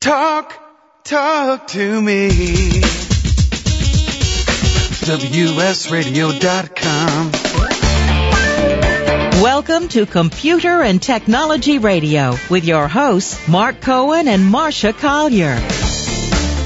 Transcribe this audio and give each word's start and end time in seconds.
Talk, 0.00 0.54
talk 1.04 1.66
to 1.68 2.00
me. 2.00 2.30
WSRadio.com. 5.04 7.32
Welcome 9.42 9.88
to 9.88 10.06
Computer 10.06 10.80
and 10.80 11.02
Technology 11.02 11.76
Radio 11.76 12.34
with 12.48 12.64
your 12.64 12.88
hosts, 12.88 13.46
Mark 13.46 13.82
Cohen 13.82 14.26
and 14.26 14.50
Marsha 14.50 14.98
Collier. 14.98 15.58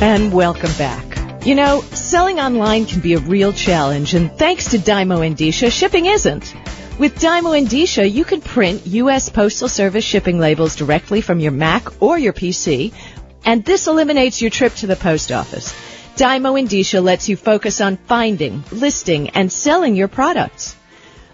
And 0.00 0.32
welcome 0.32 0.72
back. 0.78 1.44
You 1.44 1.56
know, 1.56 1.80
selling 1.80 2.38
online 2.38 2.86
can 2.86 3.00
be 3.00 3.14
a 3.14 3.18
real 3.18 3.52
challenge, 3.52 4.14
and 4.14 4.30
thanks 4.30 4.70
to 4.70 4.78
Dymo 4.78 5.28
Endicia, 5.28 5.72
shipping 5.72 6.06
isn't. 6.06 6.54
With 7.00 7.18
Dymo 7.18 7.60
Endicia, 7.60 8.08
you 8.08 8.24
can 8.24 8.40
print 8.40 8.86
U.S. 8.86 9.28
Postal 9.28 9.68
Service 9.68 10.04
shipping 10.04 10.38
labels 10.38 10.76
directly 10.76 11.20
from 11.20 11.40
your 11.40 11.50
Mac 11.50 12.00
or 12.00 12.16
your 12.16 12.32
PC, 12.32 12.92
and 13.44 13.64
this 13.64 13.86
eliminates 13.86 14.40
your 14.40 14.50
trip 14.50 14.74
to 14.76 14.86
the 14.86 14.96
post 14.96 15.32
office. 15.32 15.72
Dymo 16.16 16.60
Endicia 16.60 17.02
lets 17.02 17.28
you 17.28 17.36
focus 17.36 17.80
on 17.80 17.96
finding, 17.96 18.62
listing, 18.70 19.30
and 19.30 19.50
selling 19.52 19.96
your 19.96 20.08
products. 20.08 20.76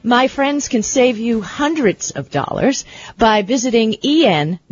My 0.02 0.28
friends 0.28 0.69
can 0.69 0.83
save 0.83 1.19
you 1.19 1.42
hundreds 1.42 2.10
of 2.10 2.30
dollars 2.30 2.86
by 3.19 3.42
visiting 3.42 3.92
endicia.com 3.92 4.64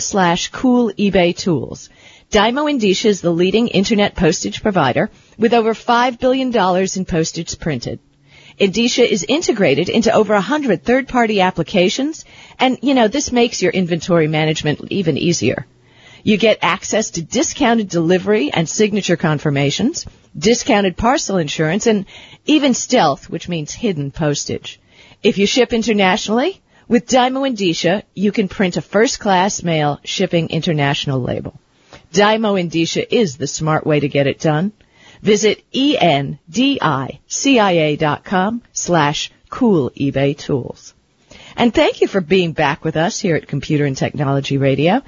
slash 0.00 0.48
cool 0.48 0.90
eBay 0.92 1.36
tools. 1.36 1.90
Dymo 2.30 2.72
Endicia 2.72 3.04
is 3.06 3.20
the 3.20 3.30
leading 3.30 3.68
internet 3.68 4.16
postage 4.16 4.62
provider 4.62 5.10
with 5.38 5.52
over 5.52 5.74
$5 5.74 6.18
billion 6.18 6.56
in 6.96 7.04
postage 7.04 7.60
printed. 7.60 8.00
Endicia 8.58 9.06
is 9.06 9.24
integrated 9.28 9.90
into 9.90 10.12
over 10.12 10.32
100 10.32 10.82
third-party 10.82 11.42
applications, 11.42 12.24
and, 12.58 12.78
you 12.80 12.94
know, 12.94 13.06
this 13.06 13.30
makes 13.30 13.60
your 13.60 13.70
inventory 13.70 14.28
management 14.28 14.80
even 14.90 15.18
easier. 15.18 15.66
You 16.22 16.38
get 16.38 16.58
access 16.62 17.10
to 17.12 17.22
discounted 17.22 17.88
delivery 17.88 18.50
and 18.50 18.68
signature 18.68 19.16
confirmations, 19.16 20.06
discounted 20.36 20.96
parcel 20.96 21.36
insurance, 21.36 21.86
and 21.86 22.06
even 22.46 22.72
stealth, 22.72 23.28
which 23.28 23.48
means 23.48 23.72
hidden 23.74 24.10
postage. 24.10 24.80
If 25.22 25.36
you 25.36 25.46
ship 25.46 25.72
internationally, 25.72 26.60
with 26.88 27.06
Dymo 27.06 27.48
Endicia, 27.48 28.04
you 28.14 28.32
can 28.32 28.48
print 28.48 28.76
a 28.76 28.82
first-class 28.82 29.62
mail 29.62 30.00
shipping 30.02 30.48
international 30.48 31.20
label. 31.20 31.60
Dymo 32.12 32.58
Endicia 32.58 33.06
is 33.10 33.36
the 33.36 33.46
smart 33.46 33.86
way 33.86 34.00
to 34.00 34.08
get 34.08 34.26
it 34.26 34.40
done. 34.40 34.72
Visit 35.26 35.68
endicia.com 35.72 36.42
slash 38.72 39.32
cool 39.50 39.90
eBay 39.90 40.38
tools. 40.38 40.94
And 41.56 41.74
thank 41.74 42.00
you 42.00 42.06
for 42.06 42.20
being 42.20 42.52
back 42.52 42.84
with 42.84 42.96
us 42.96 43.18
here 43.18 43.34
at 43.34 43.48
Computer 43.48 43.86
and 43.86 43.96
Technology 43.96 44.56
Radio. 44.56 45.02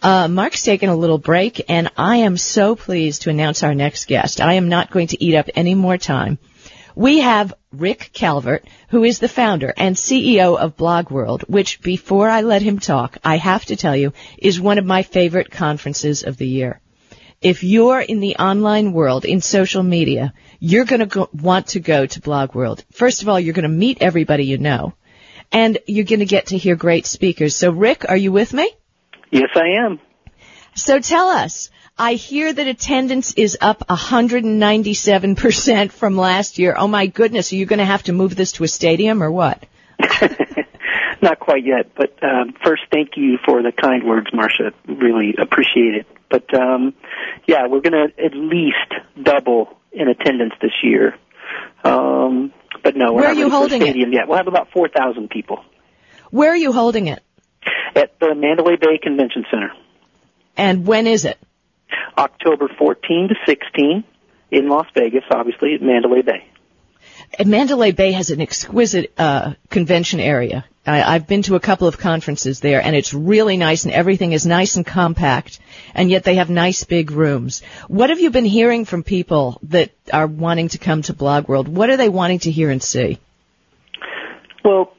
Uh, 0.00 0.28
Mark's 0.28 0.62
taken 0.62 0.90
a 0.90 0.96
little 0.96 1.18
break, 1.18 1.64
and 1.68 1.90
I 1.96 2.18
am 2.18 2.36
so 2.36 2.76
pleased 2.76 3.22
to 3.22 3.30
announce 3.30 3.64
our 3.64 3.74
next 3.74 4.06
guest. 4.06 4.40
I 4.40 4.52
am 4.52 4.68
not 4.68 4.92
going 4.92 5.08
to 5.08 5.20
eat 5.20 5.34
up 5.34 5.48
any 5.56 5.74
more 5.74 5.98
time. 5.98 6.38
We 6.94 7.18
have 7.18 7.52
Rick 7.72 8.10
Calvert, 8.12 8.64
who 8.90 9.02
is 9.02 9.18
the 9.18 9.26
founder 9.26 9.74
and 9.76 9.96
CEO 9.96 10.56
of 10.56 10.76
BlogWorld, 10.76 11.48
which 11.48 11.82
before 11.82 12.30
I 12.30 12.42
let 12.42 12.62
him 12.62 12.78
talk, 12.78 13.18
I 13.24 13.38
have 13.38 13.64
to 13.64 13.74
tell 13.74 13.96
you, 13.96 14.12
is 14.38 14.60
one 14.60 14.78
of 14.78 14.84
my 14.84 15.02
favorite 15.02 15.50
conferences 15.50 16.22
of 16.22 16.36
the 16.36 16.46
year. 16.46 16.80
If 17.44 17.62
you're 17.62 18.00
in 18.00 18.18
the 18.20 18.36
online 18.36 18.94
world, 18.94 19.26
in 19.26 19.42
social 19.42 19.82
media, 19.82 20.32
you're 20.60 20.86
going 20.86 21.06
to 21.06 21.28
want 21.34 21.66
to 21.68 21.80
go 21.80 22.06
to 22.06 22.20
BlogWorld. 22.22 22.82
First 22.90 23.20
of 23.20 23.28
all, 23.28 23.38
you're 23.38 23.52
going 23.52 23.64
to 23.64 23.68
meet 23.68 23.98
everybody 24.00 24.46
you 24.46 24.56
know, 24.56 24.94
and 25.52 25.76
you're 25.86 26.06
going 26.06 26.20
to 26.20 26.24
get 26.24 26.46
to 26.46 26.56
hear 26.56 26.74
great 26.74 27.04
speakers. 27.04 27.54
So, 27.54 27.70
Rick, 27.70 28.06
are 28.08 28.16
you 28.16 28.32
with 28.32 28.54
me? 28.54 28.72
Yes, 29.30 29.50
I 29.54 29.84
am. 29.84 30.00
So 30.74 31.00
tell 31.00 31.28
us, 31.28 31.68
I 31.98 32.14
hear 32.14 32.50
that 32.50 32.66
attendance 32.66 33.34
is 33.34 33.58
up 33.60 33.86
197% 33.88 35.92
from 35.92 36.16
last 36.16 36.58
year. 36.58 36.74
Oh 36.78 36.88
my 36.88 37.08
goodness, 37.08 37.52
are 37.52 37.56
you 37.56 37.66
going 37.66 37.78
to 37.78 37.84
have 37.84 38.04
to 38.04 38.14
move 38.14 38.34
this 38.34 38.52
to 38.52 38.64
a 38.64 38.68
stadium 38.68 39.22
or 39.22 39.30
what? 39.30 39.62
Not 41.24 41.40
quite 41.40 41.64
yet, 41.64 41.92
but 41.96 42.12
um, 42.22 42.52
first, 42.64 42.82
thank 42.92 43.12
you 43.16 43.38
for 43.46 43.62
the 43.62 43.72
kind 43.72 44.04
words, 44.04 44.26
Marsha. 44.32 44.72
Really 44.86 45.34
appreciate 45.40 45.94
it. 45.94 46.06
But 46.28 46.52
um, 46.54 46.92
yeah, 47.46 47.66
we're 47.66 47.80
going 47.80 47.92
to 47.94 48.22
at 48.24 48.34
least 48.34 48.92
double 49.22 49.68
in 49.90 50.08
attendance 50.08 50.52
this 50.60 50.72
year. 50.82 51.14
Um, 51.82 52.52
but 52.82 52.94
no, 52.96 53.12
we're 53.14 53.22
Where 53.22 53.24
not 53.24 53.30
are 53.30 53.34
you 53.34 53.40
ready 53.44 53.50
for 53.50 53.56
a 53.56 53.58
holding 53.58 53.80
it? 53.82 53.84
stadium 53.86 54.12
yet. 54.12 54.28
We'll 54.28 54.36
have 54.36 54.48
about 54.48 54.68
4,000 54.72 55.30
people 55.30 55.64
Where 56.30 56.50
are 56.50 56.56
you 56.56 56.72
holding 56.72 57.06
it? 57.06 57.22
at 57.96 58.18
the 58.20 58.34
Mandalay 58.34 58.76
Bay 58.76 58.98
Convention 59.02 59.44
Center. 59.50 59.70
And 60.58 60.86
when 60.86 61.06
is 61.06 61.24
it? 61.24 61.38
October 62.18 62.68
14 62.78 63.28
to 63.28 63.34
16 63.46 64.04
in 64.50 64.68
Las 64.68 64.86
Vegas, 64.94 65.24
obviously 65.30 65.74
at 65.74 65.80
Mandalay 65.80 66.20
Bay. 66.22 66.46
And 67.38 67.48
Mandalay 67.48 67.92
Bay 67.92 68.12
has 68.12 68.30
an 68.30 68.40
exquisite 68.42 69.14
uh, 69.16 69.54
convention 69.70 70.20
area. 70.20 70.64
I, 70.86 71.02
I've 71.14 71.26
been 71.26 71.42
to 71.42 71.54
a 71.54 71.60
couple 71.60 71.88
of 71.88 71.98
conferences 71.98 72.60
there, 72.60 72.82
and 72.82 72.94
it's 72.94 73.14
really 73.14 73.56
nice, 73.56 73.84
and 73.84 73.92
everything 73.92 74.32
is 74.32 74.46
nice 74.46 74.76
and 74.76 74.86
compact, 74.86 75.58
and 75.94 76.10
yet 76.10 76.24
they 76.24 76.36
have 76.36 76.50
nice 76.50 76.84
big 76.84 77.10
rooms. 77.10 77.62
What 77.88 78.10
have 78.10 78.20
you 78.20 78.30
been 78.30 78.44
hearing 78.44 78.84
from 78.84 79.02
people 79.02 79.58
that 79.64 79.92
are 80.12 80.26
wanting 80.26 80.68
to 80.68 80.78
come 80.78 81.02
to 81.02 81.14
Blog 81.14 81.48
World? 81.48 81.68
What 81.68 81.90
are 81.90 81.96
they 81.96 82.08
wanting 82.08 82.40
to 82.40 82.50
hear 82.50 82.70
and 82.70 82.82
see? 82.82 83.18
Well, 84.64 84.92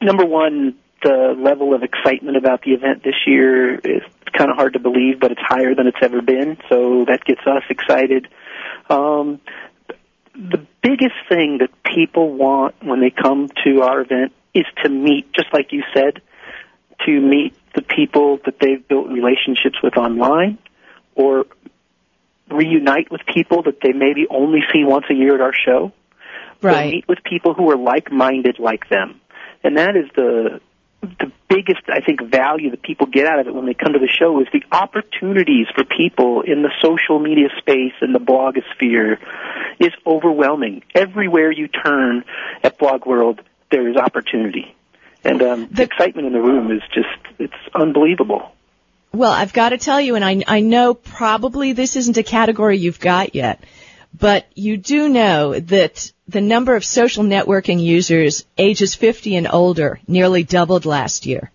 number 0.00 0.24
one, 0.24 0.76
the 1.02 1.34
level 1.38 1.74
of 1.74 1.82
excitement 1.82 2.36
about 2.36 2.62
the 2.62 2.72
event 2.72 3.02
this 3.04 3.14
year 3.26 3.74
is 3.76 4.02
kind 4.32 4.50
of 4.50 4.56
hard 4.56 4.74
to 4.74 4.78
believe, 4.78 5.20
but 5.20 5.32
it's 5.32 5.40
higher 5.42 5.74
than 5.74 5.86
it's 5.86 5.98
ever 6.02 6.22
been, 6.22 6.56
so 6.68 7.04
that 7.06 7.24
gets 7.24 7.40
us 7.46 7.62
excited. 7.70 8.28
Um, 8.88 9.40
the 10.34 10.66
biggest 10.82 11.14
thing 11.28 11.58
that 11.58 11.70
people 11.82 12.32
want 12.32 12.76
when 12.82 13.00
they 13.00 13.10
come 13.10 13.48
to 13.64 13.82
our 13.82 14.00
event 14.00 14.32
is 14.56 14.66
to 14.82 14.88
meet, 14.88 15.32
just 15.32 15.52
like 15.52 15.72
you 15.72 15.82
said, 15.94 16.20
to 17.04 17.20
meet 17.20 17.54
the 17.74 17.82
people 17.82 18.38
that 18.44 18.58
they've 18.60 18.86
built 18.88 19.08
relationships 19.08 19.76
with 19.82 19.96
online 19.96 20.58
or 21.14 21.46
reunite 22.50 23.10
with 23.10 23.20
people 23.32 23.62
that 23.62 23.80
they 23.82 23.92
maybe 23.92 24.26
only 24.30 24.60
see 24.72 24.84
once 24.84 25.04
a 25.10 25.14
year 25.14 25.34
at 25.34 25.40
our 25.40 25.52
show. 25.54 25.92
Right. 26.62 26.94
meet 26.94 27.08
with 27.08 27.18
people 27.22 27.52
who 27.52 27.70
are 27.70 27.76
like-minded 27.76 28.58
like 28.58 28.88
them. 28.88 29.20
And 29.62 29.76
that 29.76 29.94
is 29.94 30.06
the 30.14 30.60
the 31.02 31.30
biggest 31.48 31.82
I 31.88 32.00
think 32.00 32.22
value 32.22 32.70
that 32.70 32.82
people 32.82 33.06
get 33.06 33.26
out 33.26 33.38
of 33.38 33.46
it 33.46 33.54
when 33.54 33.66
they 33.66 33.74
come 33.74 33.92
to 33.92 33.98
the 33.98 34.08
show 34.08 34.40
is 34.40 34.48
the 34.52 34.62
opportunities 34.72 35.66
for 35.74 35.84
people 35.84 36.42
in 36.42 36.62
the 36.62 36.70
social 36.82 37.18
media 37.18 37.48
space 37.58 37.92
and 38.00 38.14
the 38.14 38.18
blogosphere 38.18 39.18
is 39.78 39.92
overwhelming. 40.06 40.82
Everywhere 40.94 41.52
you 41.52 41.68
turn 41.68 42.24
at 42.62 42.78
Blog 42.78 43.06
World, 43.06 43.40
there 43.70 43.88
is 43.88 43.96
opportunity. 43.96 44.74
And 45.24 45.42
um, 45.42 45.68
the 45.70 45.82
excitement 45.82 46.26
in 46.26 46.32
the 46.32 46.40
room 46.40 46.70
is 46.70 46.82
just 46.94 47.08
it's 47.38 47.74
unbelievable. 47.74 48.52
Well, 49.12 49.32
I've 49.32 49.52
got 49.52 49.70
to 49.70 49.78
tell 49.78 50.00
you, 50.00 50.14
and 50.14 50.24
I, 50.24 50.42
I 50.46 50.60
know 50.60 50.94
probably 50.94 51.72
this 51.72 51.96
isn't 51.96 52.18
a 52.18 52.22
category 52.22 52.78
you've 52.78 53.00
got 53.00 53.34
yet, 53.34 53.64
but 54.18 54.46
you 54.54 54.76
do 54.76 55.08
know 55.08 55.58
that 55.58 56.12
the 56.28 56.40
number 56.40 56.76
of 56.76 56.84
social 56.84 57.24
networking 57.24 57.80
users 57.80 58.44
ages 58.58 58.94
50 58.94 59.36
and 59.36 59.48
older 59.50 60.00
nearly 60.06 60.42
doubled 60.42 60.84
last 60.84 61.26
year. 61.26 61.50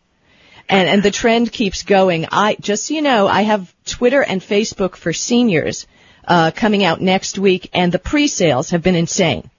And, 0.70 0.88
and 0.88 1.04
the 1.04 1.12
trend 1.12 1.52
keeps 1.52 1.84
going. 1.84 2.28
I, 2.32 2.56
just 2.60 2.88
so 2.88 2.94
you 2.94 3.02
know, 3.02 3.28
I 3.28 3.42
have 3.42 3.74
Twitter 3.86 4.24
and 4.24 4.42
Facebook 4.42 4.96
for 4.96 5.12
seniors, 5.14 5.86
uh, 6.28 6.52
coming 6.52 6.84
out 6.84 7.02
next 7.02 7.38
week 7.38 7.70
and 7.74 7.92
the 7.92 8.00
pre-sales 8.00 8.70
have 8.70 8.82
been 8.82 8.96
insane. 8.96 9.50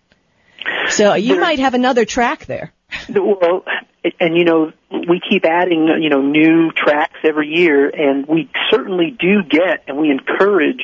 So 0.90 1.14
you 1.14 1.38
might 1.40 1.58
have 1.58 1.74
another 1.74 2.04
track 2.04 2.46
there. 2.46 2.72
Well, 3.08 3.64
and 4.20 4.36
you 4.36 4.44
know, 4.44 4.72
we 4.90 5.20
keep 5.28 5.44
adding, 5.44 5.88
you 6.00 6.10
know, 6.10 6.20
new 6.20 6.70
tracks 6.72 7.18
every 7.24 7.48
year, 7.48 7.88
and 7.88 8.26
we 8.26 8.50
certainly 8.70 9.16
do 9.18 9.42
get 9.48 9.84
and 9.86 9.96
we 9.98 10.10
encourage 10.10 10.82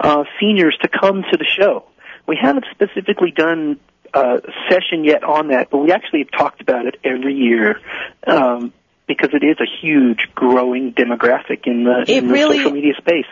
uh, 0.00 0.24
seniors 0.40 0.76
to 0.82 0.88
come 0.88 1.22
to 1.30 1.36
the 1.36 1.46
show. 1.58 1.84
We 2.26 2.38
haven't 2.40 2.66
specifically 2.70 3.30
done 3.30 3.80
a 4.12 4.40
session 4.68 5.04
yet 5.04 5.22
on 5.24 5.48
that, 5.48 5.70
but 5.70 5.78
we 5.78 5.92
actually 5.92 6.20
have 6.20 6.30
talked 6.38 6.60
about 6.60 6.86
it 6.86 6.96
every 7.04 7.34
year 7.34 7.80
um, 8.26 8.72
because 9.06 9.30
it 9.32 9.44
is 9.44 9.56
a 9.60 9.66
huge 9.80 10.28
growing 10.34 10.92
demographic 10.92 11.66
in 11.66 11.84
the, 11.84 12.04
It 12.06 12.18
in 12.18 12.26
the 12.28 12.32
really- 12.32 12.58
social 12.58 12.72
media 12.72 12.94
space. 12.98 13.26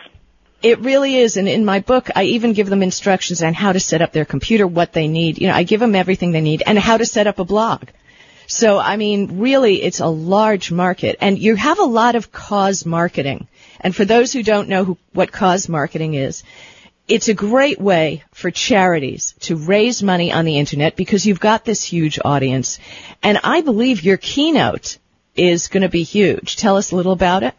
It 0.61 0.79
really 0.79 1.17
is, 1.17 1.37
and 1.37 1.47
in 1.47 1.65
my 1.65 1.81
book, 1.81 2.09
I 2.15 2.23
even 2.23 2.53
give 2.53 2.67
them 2.67 2.81
instructions 2.81 3.43
on 3.43 3.53
how 3.53 3.73
to 3.73 3.79
set 3.79 4.01
up 4.01 4.11
their 4.11 4.25
computer, 4.25 4.65
what 4.65 4.91
they 4.91 5.07
need. 5.07 5.39
You 5.39 5.47
know, 5.47 5.53
I 5.53 5.63
give 5.63 5.79
them 5.79 5.93
everything 5.93 6.31
they 6.31 6.41
need, 6.41 6.63
and 6.65 6.79
how 6.79 6.97
to 6.97 7.05
set 7.05 7.27
up 7.27 7.37
a 7.37 7.45
blog. 7.45 7.89
So, 8.47 8.79
I 8.79 8.97
mean, 8.97 9.39
really, 9.39 9.83
it's 9.83 9.99
a 9.99 10.07
large 10.07 10.71
market, 10.71 11.17
and 11.21 11.37
you 11.37 11.55
have 11.55 11.79
a 11.79 11.83
lot 11.83 12.15
of 12.15 12.31
cause 12.31 12.85
marketing. 12.85 13.47
And 13.79 13.95
for 13.95 14.05
those 14.05 14.33
who 14.33 14.41
don't 14.41 14.69
know 14.69 14.83
who, 14.83 14.97
what 15.13 15.31
cause 15.31 15.69
marketing 15.69 16.15
is, 16.15 16.43
it's 17.07 17.27
a 17.27 17.33
great 17.33 17.79
way 17.79 18.23
for 18.31 18.49
charities 18.49 19.35
to 19.41 19.55
raise 19.55 20.01
money 20.01 20.31
on 20.31 20.45
the 20.45 20.57
internet 20.57 20.95
because 20.95 21.25
you've 21.25 21.39
got 21.39 21.65
this 21.65 21.83
huge 21.83 22.19
audience. 22.23 22.79
And 23.21 23.39
I 23.43 23.61
believe 23.61 24.03
your 24.03 24.17
keynote 24.17 24.97
is 25.35 25.67
going 25.67 25.83
to 25.83 25.89
be 25.89 26.03
huge. 26.03 26.55
Tell 26.55 26.77
us 26.77 26.91
a 26.91 26.95
little 26.95 27.13
about 27.13 27.43
it. 27.43 27.53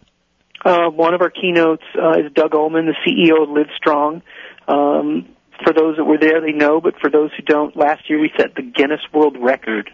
Uh, 0.64 0.90
one 0.90 1.14
of 1.14 1.20
our 1.20 1.30
keynotes 1.30 1.84
uh, 1.96 2.18
is 2.18 2.32
Doug 2.34 2.52
Ulman, 2.52 2.86
the 2.86 2.96
CEO 3.06 3.42
of 3.42 3.48
Livestrong. 3.48 4.22
Um, 4.66 5.28
for 5.64 5.72
those 5.72 5.96
that 5.96 6.04
were 6.04 6.18
there, 6.18 6.40
they 6.40 6.52
know, 6.52 6.80
but 6.80 6.94
for 7.00 7.10
those 7.10 7.30
who 7.36 7.42
don't, 7.42 7.76
last 7.76 8.08
year 8.08 8.20
we 8.20 8.30
set 8.36 8.54
the 8.54 8.62
Guinness 8.62 9.00
World 9.12 9.36
Record 9.40 9.90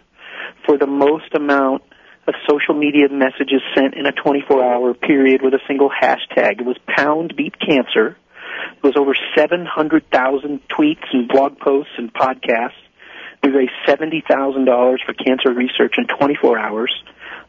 for 0.67 0.79
the 0.79 0.87
most 0.87 1.35
amount 1.35 1.83
of 2.27 2.35
social 2.49 2.75
media 2.75 3.09
messages 3.11 3.61
sent 3.75 3.95
in 3.95 4.07
a 4.07 4.13
24-hour 4.13 4.95
period 4.95 5.43
with 5.43 5.53
a 5.55 5.61
single 5.69 5.91
hashtag. 5.91 6.61
It 6.61 6.67
was 6.67 6.77
pound 6.97 7.35
beat 7.37 7.55
cancer. 7.59 8.17
It 8.77 8.83
was 8.83 8.95
over 8.99 9.15
700,000 9.37 10.61
tweets 10.69 11.05
and 11.13 11.29
blog 11.29 11.59
posts 11.59 11.93
and 11.99 12.13
podcasts. 12.13 12.81
We 13.43 13.51
raised 13.51 13.73
$70,000 13.87 14.97
for 15.05 15.13
cancer 15.13 15.53
research 15.53 15.97
in 15.99 16.07
24 16.07 16.59
hours. 16.59 16.93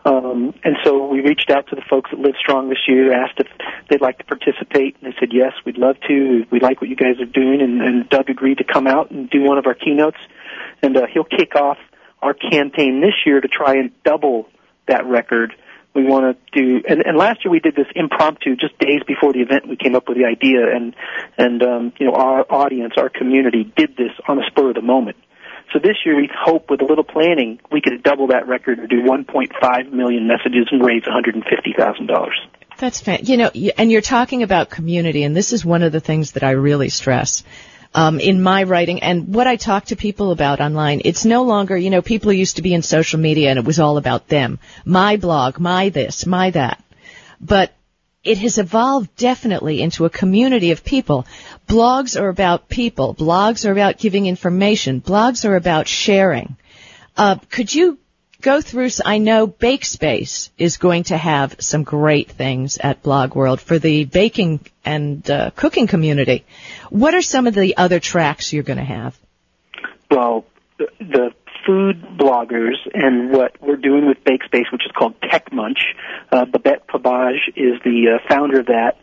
Um, 0.06 0.54
and 0.64 0.78
so 0.84 1.08
we 1.08 1.22
reached 1.22 1.50
out 1.50 1.68
to 1.70 1.76
the 1.76 1.82
folks 1.90 2.12
at 2.14 2.20
Livestrong 2.20 2.70
this 2.70 2.78
year, 2.88 3.12
asked 3.12 3.40
if 3.40 3.48
they'd 3.90 4.02
like 4.02 4.20
to 4.20 4.24
participate, 4.24 4.98
and 5.02 5.12
they 5.12 5.18
said 5.20 5.30
yes, 5.34 5.54
we'd 5.66 5.80
love 5.80 5.96
to. 6.08 6.46
We 6.52 6.60
like 6.60 6.80
what 6.80 6.92
you 6.92 6.96
guys 6.96 7.20
are 7.20 7.26
doing, 7.26 7.62
and, 7.62 7.82
and 7.82 8.08
Doug 8.08 8.30
agreed 8.30 8.60
to 8.60 8.64
come 8.64 8.86
out 8.86 9.10
and 9.10 9.28
do 9.28 9.42
one 9.42 9.58
of 9.58 9.66
our 9.66 9.74
keynotes, 9.74 10.20
and 10.84 10.96
uh, 10.96 11.08
he'll 11.12 11.24
kick 11.24 11.56
off 11.56 11.80
our 12.22 12.36
campaign 12.36 13.02
this 13.02 13.16
year 13.26 13.42
to 13.42 13.48
try 13.48 13.78
and 13.78 13.92
double 14.04 14.48
that 14.88 15.08
record. 15.08 15.56
We 15.96 16.04
want 16.04 16.38
to 16.38 16.62
do, 16.62 16.84
and, 16.88 17.04
and 17.04 17.18
last 17.18 17.44
year 17.44 17.52
we 17.52 17.60
did 17.60 17.76
this 17.76 17.88
impromptu, 17.96 18.56
just 18.58 18.78
days 18.78 19.02
before 19.08 19.34
the 19.34 19.40
event. 19.40 19.68
We 19.68 19.78
came 19.78 19.96
up 19.96 20.08
with 20.08 20.18
the 20.18 20.26
idea, 20.26 20.76
and 20.76 20.94
and 21.36 21.64
um, 21.64 21.94
you 21.98 22.06
know 22.06 22.14
our 22.14 22.46
audience, 22.48 22.94
our 22.98 23.10
community, 23.10 23.64
did 23.76 23.98
this 23.98 24.12
on 24.28 24.38
the 24.38 24.44
spur 24.48 24.70
of 24.70 24.76
the 24.76 24.82
moment. 24.82 25.18
So 25.74 25.80
this 25.80 25.98
year 26.06 26.16
we 26.16 26.30
hope 26.34 26.70
with 26.70 26.82
a 26.82 26.86
little 26.86 27.04
planning 27.04 27.60
we 27.72 27.82
could 27.82 28.04
double 28.04 28.28
that 28.28 28.48
record 28.48 28.80
and 28.80 28.90
do 28.90 29.02
1.5 29.02 29.92
million 29.92 30.28
messages 30.28 30.68
and 30.72 30.86
raise 30.86 31.04
$150,000. 31.04 32.30
That's 32.78 33.00
fan- 33.00 33.22
you 33.24 33.38
know, 33.38 33.52
and 33.78 33.92
you're 33.92 34.02
talking 34.02 34.44
about 34.44 34.70
community, 34.70 35.24
and 35.24 35.36
this 35.36 35.54
is 35.54 35.66
one 35.66 35.84
of 35.84 35.92
the 35.92 36.00
things 36.00 36.34
that 36.34 36.44
I 36.44 36.52
really 36.52 36.90
stress. 36.90 37.44
Um, 37.94 38.20
in 38.20 38.42
my 38.42 38.64
writing 38.64 39.02
and 39.04 39.34
what 39.34 39.48
I 39.48 39.56
talk 39.56 39.86
to 39.86 39.96
people 39.96 40.32
about 40.32 40.60
online, 40.60 41.02
it's 41.06 41.24
no 41.24 41.44
longer, 41.44 41.78
you 41.78 41.90
know, 41.90 42.02
people 42.02 42.34
used 42.34 42.58
to 42.58 42.62
be 42.62 42.74
in 42.74 42.82
social 42.82 43.20
media 43.22 43.50
and 43.50 43.58
it 43.58 43.64
was 43.64 43.80
all 43.80 43.98
about 43.98 44.28
them. 44.28 44.60
My 44.84 45.16
blog, 45.16 45.60
my 45.60 45.88
this, 45.88 46.26
my 46.26 46.50
that. 46.50 46.84
But 47.40 47.74
it 48.26 48.40
has 48.40 48.58
evolved 48.58 49.16
definitely 49.16 49.82
into 49.82 50.04
a 50.04 50.10
community 50.10 50.72
of 50.72 50.84
people. 50.84 51.26
Blogs 51.70 52.20
are 52.20 52.28
about 52.28 52.68
people. 52.68 53.14
Blogs 53.14 53.68
are 53.68 53.72
about 53.72 54.00
giving 54.00 54.26
information. 54.26 55.00
Blogs 55.00 55.46
are 55.46 55.56
about 55.56 55.88
sharing. 55.88 56.58
Uh, 57.16 57.36
could 57.52 57.74
you 57.74 58.00
go 58.42 58.62
through? 58.62 58.90
I 59.06 59.20
know 59.20 59.48
BakeSpace 59.48 60.50
is 60.58 60.78
going 60.78 61.04
to 61.06 61.18
have 61.18 61.56
some 61.60 61.84
great 61.84 62.32
things 62.32 62.78
at 62.80 63.04
Blog 63.04 63.36
World 63.36 63.62
for 63.62 63.78
the 63.78 64.06
baking 64.06 64.60
and 64.84 65.30
uh, 65.30 65.52
cooking 65.56 65.88
community. 65.88 66.46
What 66.90 67.14
are 67.14 67.22
some 67.22 67.46
of 67.46 67.54
the 67.54 67.78
other 67.78 68.00
tracks 68.00 68.52
you're 68.52 68.64
going 68.64 68.80
to 68.80 68.84
have? 68.84 69.18
Food 71.66 72.02
bloggers 72.18 72.76
and 72.94 73.32
what 73.32 73.62
we're 73.62 73.78
doing 73.78 74.08
with 74.08 74.24
BakeSpace, 74.24 74.72
which 74.72 74.86
is 74.86 74.92
called 74.98 75.16
Tech 75.22 75.52
Munch. 75.52 75.80
Uh, 76.32 76.46
Babette 76.46 76.88
Pepaj 76.88 77.36
is 77.56 77.82
the 77.84 78.16
uh, 78.16 78.28
founder 78.30 78.60
of 78.60 78.68
that. 78.68 78.98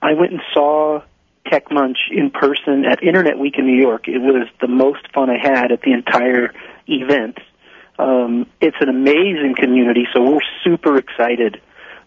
I 0.00 0.12
went 0.12 0.32
and 0.32 0.40
saw 0.54 1.02
Tech 1.50 1.70
Munch 1.70 1.98
in 2.10 2.30
person 2.30 2.84
at 2.84 3.02
Internet 3.02 3.38
Week 3.38 3.54
in 3.58 3.66
New 3.66 3.80
York. 3.80 4.08
It 4.08 4.18
was 4.18 4.48
the 4.60 4.68
most 4.68 5.12
fun 5.12 5.30
I 5.30 5.38
had 5.40 5.72
at 5.72 5.80
the 5.82 5.92
entire 5.92 6.52
event. 6.86 7.38
Um, 7.98 8.46
it's 8.60 8.76
an 8.80 8.88
amazing 8.88 9.54
community, 9.58 10.06
so 10.14 10.22
we're 10.22 10.40
super 10.64 10.98
excited 10.98 11.60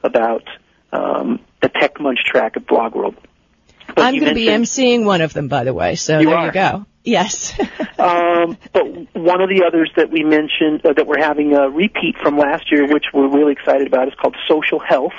about 0.04 0.44
um, 0.92 1.40
the 1.62 1.70
Tech 1.70 2.00
Munch 2.00 2.20
track 2.26 2.54
at 2.56 2.68
Blog 2.68 2.96
World. 2.96 3.16
I'm 4.00 4.16
going 4.16 4.30
to 4.30 4.36
be 4.36 4.48
emceeing 4.48 5.06
one 5.06 5.22
of 5.22 5.34
them, 5.34 5.48
by 5.48 5.64
the 5.64 5.74
way. 5.74 5.96
So 5.96 6.20
you 6.20 6.28
there 6.28 6.38
are. 6.38 6.46
you 6.48 6.52
go. 6.52 6.86
Yes. 7.04 7.58
um, 8.00 8.58
but 8.74 8.86
one 9.16 9.42
of 9.42 9.50
the 9.50 9.64
others 9.66 9.92
that 9.96 10.12
we 10.12 10.24
mentioned 10.24 10.86
uh, 10.86 10.94
that 10.94 11.08
we're 11.08 11.22
having 11.22 11.54
a 11.54 11.70
repeat 11.70 12.18
from 12.22 12.38
last 12.38 12.72
year, 12.72 12.88
which 12.88 13.06
we're 13.14 13.30
really 13.30 13.54
excited 13.54 13.88
about, 13.88 14.08
is 14.08 14.14
called 14.16 14.36
Social 14.48 14.80
Health. 14.80 15.14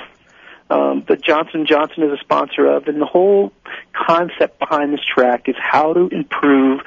Um, 0.69 1.03
that 1.09 1.21
Johnson 1.21 1.65
Johnson 1.67 2.03
is 2.03 2.11
a 2.17 2.23
sponsor 2.23 2.65
of, 2.65 2.87
and 2.87 3.01
the 3.01 3.05
whole 3.05 3.51
concept 3.93 4.57
behind 4.57 4.93
this 4.93 5.01
track 5.03 5.49
is 5.49 5.55
how 5.59 5.91
to 5.91 6.07
improve 6.07 6.79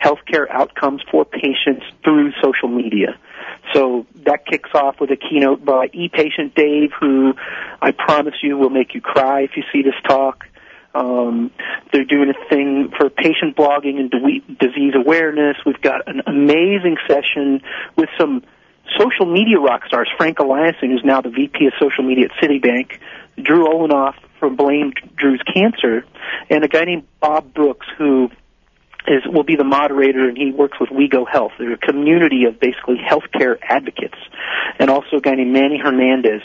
healthcare 0.00 0.48
outcomes 0.48 1.02
for 1.10 1.24
patients 1.24 1.84
through 2.04 2.32
social 2.40 2.68
media. 2.68 3.18
So 3.72 4.06
that 4.26 4.46
kicks 4.46 4.70
off 4.74 5.00
with 5.00 5.10
a 5.10 5.16
keynote 5.16 5.64
by 5.64 5.88
ePatient 5.88 6.54
Dave, 6.54 6.90
who 6.98 7.34
I 7.80 7.92
promise 7.92 8.34
you 8.42 8.58
will 8.58 8.70
make 8.70 8.94
you 8.94 9.00
cry 9.00 9.42
if 9.42 9.56
you 9.56 9.62
see 9.72 9.82
this 9.82 9.94
talk. 10.06 10.44
Um, 10.94 11.50
they're 11.92 12.04
doing 12.04 12.30
a 12.30 12.48
thing 12.48 12.92
for 12.96 13.08
patient 13.08 13.56
blogging 13.56 13.98
and 13.98 14.10
disease 14.58 14.94
awareness. 14.94 15.56
We've 15.64 15.80
got 15.80 16.06
an 16.06 16.22
amazing 16.26 16.96
session 17.08 17.62
with 17.96 18.10
some 18.18 18.42
social 18.98 19.26
media 19.26 19.58
rock 19.58 19.86
stars. 19.86 20.08
Frank 20.16 20.38
Eliason, 20.38 20.90
who's 20.90 21.04
now 21.04 21.20
the 21.20 21.30
VP 21.30 21.66
of 21.66 21.72
social 21.80 22.04
media 22.04 22.26
at 22.26 22.42
Citibank, 22.42 22.98
Drew 23.42 23.66
Olanoff 23.66 24.14
from 24.38 24.56
Blame 24.56 24.92
Drew's 25.16 25.42
Cancer, 25.54 26.04
and 26.50 26.64
a 26.64 26.68
guy 26.68 26.84
named 26.84 27.06
Bob 27.20 27.54
Brooks, 27.54 27.86
who 27.96 28.30
is 29.06 29.22
will 29.26 29.44
be 29.44 29.56
the 29.56 29.64
moderator, 29.64 30.28
and 30.28 30.36
he 30.36 30.52
works 30.52 30.78
with 30.80 30.90
WeGo 30.90 31.28
Health. 31.28 31.52
They're 31.58 31.72
a 31.72 31.78
community 31.78 32.44
of 32.44 32.60
basically 32.60 32.98
healthcare 32.98 33.56
advocates, 33.62 34.18
and 34.78 34.90
also 34.90 35.16
a 35.16 35.20
guy 35.20 35.34
named 35.34 35.52
Manny 35.52 35.78
Hernandez, 35.78 36.42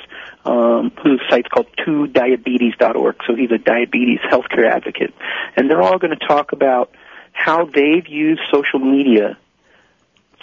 um, 0.48 0.92
whose 1.04 1.22
site's 1.30 1.50
called 1.50 1.68
TuDiabetes.org. 1.86 3.16
So 3.28 3.36
he's 3.36 3.52
a 3.52 3.58
diabetes 3.58 4.20
healthcare 4.32 4.72
advocate, 4.72 5.14
and 5.56 5.70
they're 5.70 5.82
all 5.82 6.00
going 6.00 6.18
to 6.18 6.28
talk 6.28 6.54
about 6.54 6.92
how 7.34 7.66
they've 7.66 8.08
used 8.08 8.42
social 8.52 8.80
media 8.80 9.38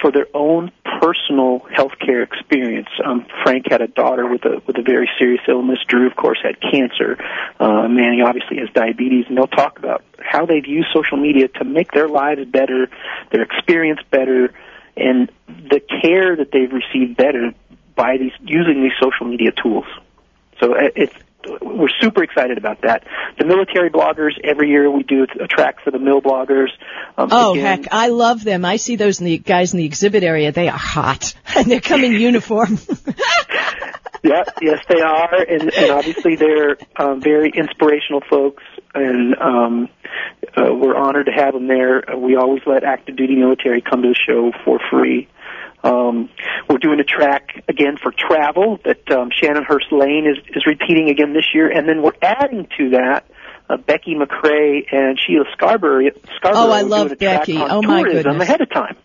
for 0.01 0.12
their 0.12 0.27
own 0.35 0.71
personal 1.01 1.61
healthcare 1.75 2.23
experience. 2.23 2.89
Um, 3.05 3.27
Frank 3.43 3.67
had 3.71 3.81
a 3.81 3.87
daughter 3.87 4.29
with 4.29 4.45
a 4.45 4.61
with 4.67 4.77
a 4.77 4.83
very 4.83 5.09
serious 5.19 5.41
illness. 5.49 5.79
Drew, 5.89 6.06
of 6.06 6.17
course, 6.17 6.39
had 6.43 6.61
cancer. 6.61 7.17
Uh, 7.59 7.89
Manny 7.89 8.21
obviously 8.21 8.59
has 8.59 8.69
diabetes, 8.75 9.25
and 9.29 9.39
they'll 9.39 9.47
talk 9.47 9.79
about 9.79 10.05
how 10.19 10.45
they've 10.45 10.67
used 10.67 10.89
social 10.93 11.17
media 11.17 11.49
to 11.49 11.65
make 11.65 11.93
their 11.93 12.09
lives 12.09 12.45
better, 12.45 12.89
their 13.31 13.43
experience 13.43 14.01
better, 14.11 14.53
and 14.97 15.31
the 15.49 15.81
care 16.03 16.37
that 16.37 16.51
they've 16.53 16.73
received 16.73 17.17
better 17.17 17.55
by 17.96 18.17
these 18.19 18.32
using 18.41 18.82
these 18.82 18.93
social 19.00 19.26
media 19.26 19.50
tools. 19.52 19.87
So 20.61 20.75
uh, 20.75 20.88
it's 20.94 21.14
we're 21.61 21.91
super 22.00 22.23
excited 22.23 22.58
about 22.58 22.82
that. 22.82 23.05
The 23.38 23.44
military 23.44 23.91
bloggers 23.91 24.32
every 24.43 24.70
year 24.70 24.91
we 24.91 25.03
do 25.03 25.27
a 25.41 25.46
track 25.46 25.82
for 25.82 25.91
the 25.91 25.98
milbloggers. 25.98 26.69
Um, 27.17 27.29
oh 27.31 27.53
again, 27.53 27.82
heck, 27.82 27.93
I 27.93 28.08
love 28.08 28.44
them. 28.44 28.65
I 28.65 28.77
see 28.77 28.96
those 28.96 29.20
in 29.20 29.27
the 29.27 29.39
guys 29.39 29.72
in 29.72 29.79
the 29.79 29.84
exhibit 29.84 30.22
area. 30.22 30.53
They 30.53 30.69
are 30.69 30.79
hot, 30.79 31.34
and 31.56 31.70
they're 31.70 31.81
come 31.81 32.05
in 32.05 32.13
uniform. 32.13 32.79
yeah, 34.22 34.44
yes, 34.60 34.84
they 34.89 35.01
are, 35.01 35.34
and, 35.34 35.74
and 35.74 35.91
obviously 35.91 36.36
they're 36.36 36.79
um, 36.96 37.20
very 37.20 37.53
inspirational 37.55 38.22
folks, 38.29 38.63
and 38.94 39.36
um, 39.36 39.89
uh, 40.56 40.72
we're 40.72 40.96
honored 40.96 41.27
to 41.27 41.32
have 41.32 41.55
them 41.55 41.67
there. 41.69 42.05
We 42.17 42.36
always 42.36 42.63
let 42.67 42.84
active 42.84 43.17
duty 43.17 43.36
military 43.36 43.82
come 43.82 44.03
to 44.03 44.08
the 44.08 44.15
show 44.15 44.53
for 44.65 44.81
free. 44.91 45.29
Um, 45.84 46.31
we're 46.69 46.79
doing 46.79 46.98
a 46.98 47.05
track 47.05 47.62
again 47.69 47.96
for 48.03 48.10
travel 48.10 48.81
that 48.84 49.10
um, 49.12 49.29
Shannon 49.31 49.64
Hurst 49.64 49.93
Lane 49.93 50.26
is, 50.26 50.38
is 50.56 50.64
repeating 50.67 51.10
again 51.10 51.34
this 51.34 51.44
year, 51.55 51.70
and 51.70 51.86
then 51.88 52.03
we're 52.03 52.17
adding 52.22 52.67
to 52.79 52.91
that 52.91 53.26
uh, 53.69 53.76
Becky 53.76 54.14
McCray 54.14 54.86
and 54.93 55.19
Sheila 55.20 55.44
Scarborough. 55.53 56.10
Scarborough 56.36 56.62
Oh, 56.62 56.70
I 56.72 56.82
love 56.82 57.19
Becky. 57.19 57.58
Oh, 57.58 57.82
my 57.82 58.03
goodness. 58.03 58.43
ahead 58.43 58.60
of 58.62 58.70
time. 58.70 58.96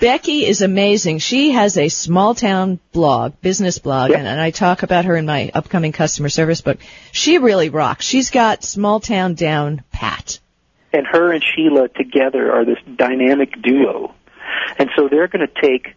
Becky 0.00 0.44
is 0.44 0.60
amazing. 0.60 1.18
She 1.18 1.52
has 1.52 1.76
a 1.78 1.88
small 1.88 2.34
town 2.34 2.80
blog, 2.92 3.40
business 3.40 3.78
blog, 3.78 4.10
Yep. 4.10 4.18
and, 4.18 4.28
and 4.28 4.40
I 4.40 4.50
talk 4.50 4.82
about 4.82 5.04
her 5.06 5.16
in 5.16 5.24
my 5.26 5.50
upcoming 5.54 5.92
customer 5.92 6.28
service 6.28 6.60
book. 6.60 6.78
She 7.12 7.38
really 7.38 7.70
rocks. 7.70 8.04
She's 8.04 8.30
got 8.30 8.64
small 8.64 9.00
town 9.00 9.34
down 9.34 9.82
pat. 9.92 10.40
and 10.92 11.06
her 11.06 11.32
and 11.32 11.42
Sheila 11.42 11.88
together 11.88 12.52
are 12.52 12.64
this 12.64 12.78
dynamic 12.96 13.60
duo. 13.62 14.14
And 14.78 14.90
so 14.96 15.08
they're 15.08 15.28
going 15.28 15.46
to 15.46 15.60
take 15.60 15.94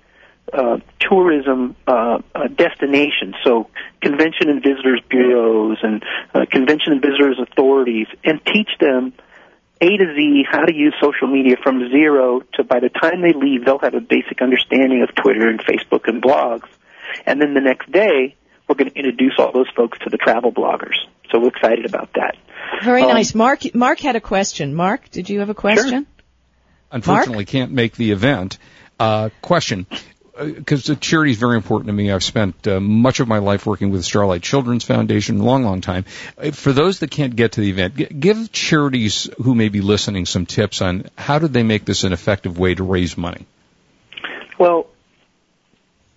uh, 0.53 0.77
tourism 0.99 1.75
uh, 1.87 2.19
uh, 2.33 2.47
destinations, 2.47 3.35
so 3.43 3.69
convention 4.01 4.49
and 4.49 4.63
visitors 4.63 5.01
bureaus 5.09 5.77
and 5.83 6.03
uh, 6.33 6.45
convention 6.49 6.93
and 6.93 7.01
visitors 7.01 7.37
authorities, 7.39 8.07
and 8.23 8.39
teach 8.45 8.69
them 8.79 9.13
A 9.81 9.97
to 9.97 10.15
Z 10.15 10.45
how 10.49 10.63
to 10.65 10.73
use 10.73 10.93
social 11.01 11.27
media 11.27 11.55
from 11.61 11.89
zero 11.89 12.41
to 12.53 12.63
by 12.63 12.79
the 12.79 12.89
time 12.89 13.21
they 13.21 13.33
leave, 13.33 13.65
they'll 13.65 13.79
have 13.79 13.93
a 13.93 14.01
basic 14.01 14.41
understanding 14.41 15.05
of 15.07 15.13
Twitter 15.15 15.47
and 15.49 15.59
Facebook 15.59 16.07
and 16.07 16.21
blogs. 16.21 16.67
And 17.25 17.41
then 17.41 17.53
the 17.53 17.61
next 17.61 17.91
day, 17.91 18.35
we're 18.67 18.75
going 18.75 18.91
to 18.91 18.97
introduce 18.97 19.33
all 19.37 19.51
those 19.51 19.69
folks 19.75 19.97
to 19.99 20.09
the 20.09 20.17
travel 20.17 20.51
bloggers. 20.51 20.95
So 21.31 21.39
we're 21.39 21.49
excited 21.49 21.85
about 21.85 22.13
that. 22.13 22.35
Very 22.83 23.01
Um, 23.01 23.09
nice. 23.09 23.35
Mark, 23.35 23.73
Mark 23.75 23.99
had 23.99 24.15
a 24.15 24.21
question. 24.21 24.75
Mark, 24.75 25.09
did 25.09 25.29
you 25.29 25.39
have 25.39 25.49
a 25.49 25.53
question? 25.53 26.05
Unfortunately, 26.91 27.45
can't 27.45 27.71
make 27.71 27.95
the 27.95 28.11
event. 28.11 28.57
Uh, 28.99 29.29
question. 29.41 29.85
Because 30.37 30.89
uh, 30.89 30.95
charity 30.95 31.31
is 31.31 31.37
very 31.37 31.55
important 31.55 31.87
to 31.87 31.93
me. 31.93 32.11
I've 32.11 32.23
spent 32.23 32.67
uh, 32.67 32.79
much 32.79 33.19
of 33.19 33.27
my 33.27 33.39
life 33.39 33.65
working 33.65 33.91
with 33.91 34.03
Starlight 34.05 34.41
Children's 34.41 34.83
Foundation, 34.83 35.39
a 35.39 35.43
long, 35.43 35.63
long 35.63 35.81
time. 35.81 36.05
Uh, 36.37 36.51
for 36.51 36.73
those 36.73 36.99
that 36.99 37.11
can't 37.11 37.35
get 37.35 37.53
to 37.53 37.61
the 37.61 37.69
event, 37.69 37.95
g- 37.95 38.05
give 38.05 38.51
charities 38.51 39.29
who 39.37 39.55
may 39.55 39.69
be 39.69 39.81
listening 39.81 40.25
some 40.25 40.45
tips 40.45 40.81
on 40.81 41.09
how 41.17 41.39
do 41.39 41.47
they 41.47 41.63
make 41.63 41.85
this 41.85 42.03
an 42.03 42.13
effective 42.13 42.57
way 42.59 42.75
to 42.75 42.83
raise 42.83 43.17
money. 43.17 43.45
Well, 44.59 44.87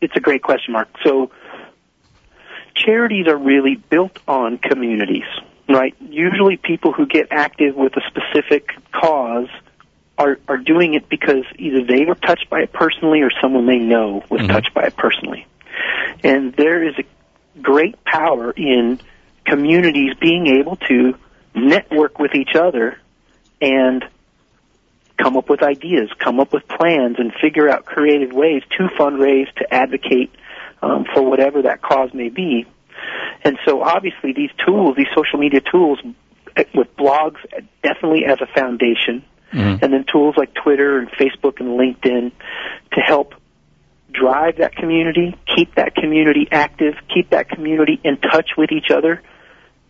it's 0.00 0.16
a 0.16 0.20
great 0.20 0.42
question, 0.42 0.72
Mark. 0.72 0.88
So, 1.04 1.30
charities 2.74 3.26
are 3.26 3.36
really 3.36 3.76
built 3.76 4.18
on 4.26 4.58
communities, 4.58 5.24
right? 5.68 5.94
Usually, 6.00 6.56
people 6.56 6.92
who 6.92 7.06
get 7.06 7.28
active 7.30 7.76
with 7.76 7.92
a 7.96 8.02
specific 8.08 8.70
cause 8.92 9.48
are 10.20 10.38
are 10.46 10.58
doing 10.58 10.94
it 10.94 11.08
because 11.08 11.44
either 11.58 11.82
they 11.84 12.04
were 12.04 12.14
touched 12.14 12.50
by 12.50 12.60
it 12.60 12.72
personally 12.72 13.22
or 13.22 13.30
someone 13.40 13.66
they 13.66 13.78
know 13.78 14.22
was 14.28 14.42
mm-hmm. 14.42 14.52
touched 14.52 14.74
by 14.74 14.82
it 14.82 14.96
personally. 14.96 15.46
And 16.22 16.52
there 16.54 16.86
is 16.86 16.94
a 16.98 17.60
great 17.60 18.04
power 18.04 18.50
in 18.50 19.00
communities 19.46 20.14
being 20.20 20.46
able 20.60 20.76
to 20.76 21.14
network 21.54 22.18
with 22.18 22.34
each 22.34 22.54
other 22.54 22.98
and 23.60 24.04
come 25.16 25.36
up 25.36 25.48
with 25.48 25.62
ideas, 25.62 26.10
come 26.18 26.38
up 26.38 26.52
with 26.52 26.66
plans, 26.68 27.16
and 27.18 27.32
figure 27.40 27.68
out 27.68 27.84
creative 27.84 28.32
ways 28.32 28.62
to 28.76 28.88
fundraise, 28.98 29.52
to 29.56 29.72
advocate 29.72 30.30
um, 30.82 31.04
for 31.14 31.22
whatever 31.22 31.62
that 31.62 31.82
cause 31.82 32.12
may 32.14 32.28
be. 32.28 32.66
And 33.42 33.58
so, 33.66 33.82
obviously, 33.82 34.32
these 34.34 34.50
tools, 34.66 34.96
these 34.96 35.08
social 35.14 35.38
media 35.38 35.60
tools, 35.60 35.98
eh, 36.56 36.64
with 36.74 36.94
blogs, 36.96 37.38
definitely 37.82 38.24
as 38.26 38.38
a 38.40 38.46
foundation, 38.46 39.24
mm-hmm. 39.52 39.84
and 39.84 39.92
then 39.92 40.04
tools 40.10 40.34
like 40.36 40.54
Twitter 40.54 40.98
and 40.98 41.08
Facebook 41.10 41.60
and 41.60 41.78
LinkedIn 41.78 42.32
to 42.92 43.00
help 43.00 43.34
drive 44.12 44.56
that 44.58 44.74
community, 44.74 45.36
keep 45.56 45.74
that 45.76 45.94
community 45.94 46.48
active, 46.50 46.94
keep 47.12 47.30
that 47.30 47.48
community 47.48 48.00
in 48.02 48.16
touch 48.16 48.50
with 48.56 48.72
each 48.72 48.90
other 48.90 49.22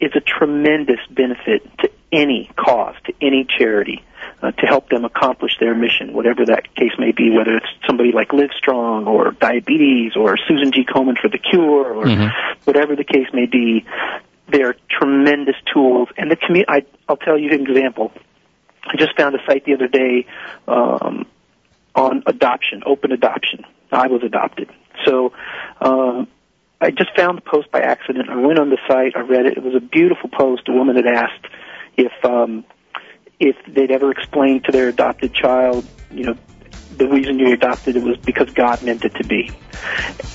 is 0.01 0.13
a 0.17 0.21
tremendous 0.21 1.01
benefit 1.11 1.63
to 1.79 1.91
any 2.11 2.51
cause, 2.57 2.95
to 3.05 3.13
any 3.21 3.47
charity, 3.59 4.03
uh, 4.43 4.51
to 4.53 4.67
help 4.67 4.89
them 4.89 5.05
accomplish 5.05 5.53
their 5.61 5.75
mission, 5.75 6.13
whatever 6.13 6.47
that 6.47 6.75
case 6.75 6.93
may 6.99 7.13
be, 7.13 7.31
whether 7.31 7.57
it's 7.57 7.67
somebody 7.87 8.11
like 8.13 8.31
Livestrong 8.31 9.07
or 9.07 9.33
diabetes 9.33 10.13
or 10.17 10.37
Susan 10.49 10.73
G. 10.73 10.85
Komen 10.85 11.19
for 11.21 11.29
the 11.29 11.39
cure 11.39 11.93
or 11.93 12.05
mm-hmm. 12.07 12.61
whatever 12.65 12.97
the 12.97 13.05
case 13.05 13.27
may 13.33 13.47
be. 13.47 13.85
They're 14.49 14.75
tremendous 14.91 15.55
tools, 15.73 16.09
and 16.17 16.29
the 16.29 16.35
community. 16.35 16.89
I'll 17.09 17.17
tell 17.17 17.39
you 17.39 17.51
an 17.53 17.61
example. 17.61 18.13
I 18.85 18.97
just 18.97 19.17
found 19.17 19.35
a 19.35 19.39
site 19.47 19.65
the 19.65 19.75
other 19.75 19.89
day 19.89 20.27
um, 20.67 21.27
on 21.95 22.23
adoption, 22.27 22.83
open 22.87 23.13
adoption. 23.13 23.65
I 23.93 24.07
was 24.07 24.23
adopted, 24.23 24.71
so 25.05 25.33
um, 25.81 26.29
I 26.81 26.91
just 26.91 27.15
found 27.17 27.39
the 27.39 27.43
post 27.43 27.71
by 27.71 27.81
accident. 27.81 28.31
I 28.31 28.37
went 28.37 28.59
on 28.59 28.71
the 28.71 28.79
site, 28.89 29.17
I 29.17 29.21
read 29.21 29.47
it. 29.47 29.59
It 29.59 29.63
was 29.63 29.75
a 29.75 29.81
beautiful 29.81 30.31
post. 30.31 30.69
A 30.69 30.73
woman 30.73 30.97
had 30.97 31.07
asked 31.07 31.47
if 31.97 32.13
um, 32.25 32.65
if 33.39 33.57
they'd 33.67 33.91
ever 33.91 34.11
explained 34.11 34.65
to 34.65 34.73
their 34.73 34.89
adopted 34.89 35.35
child, 35.35 35.87
you 36.11 36.25
know, 36.25 36.37
the 37.01 37.09
reason 37.09 37.39
you 37.39 37.53
adopted 37.53 37.97
it 37.97 38.03
was 38.03 38.19
because 38.19 38.51
God 38.51 38.83
meant 38.83 39.05
it 39.05 39.15
to 39.17 39.25
be. 39.25 39.51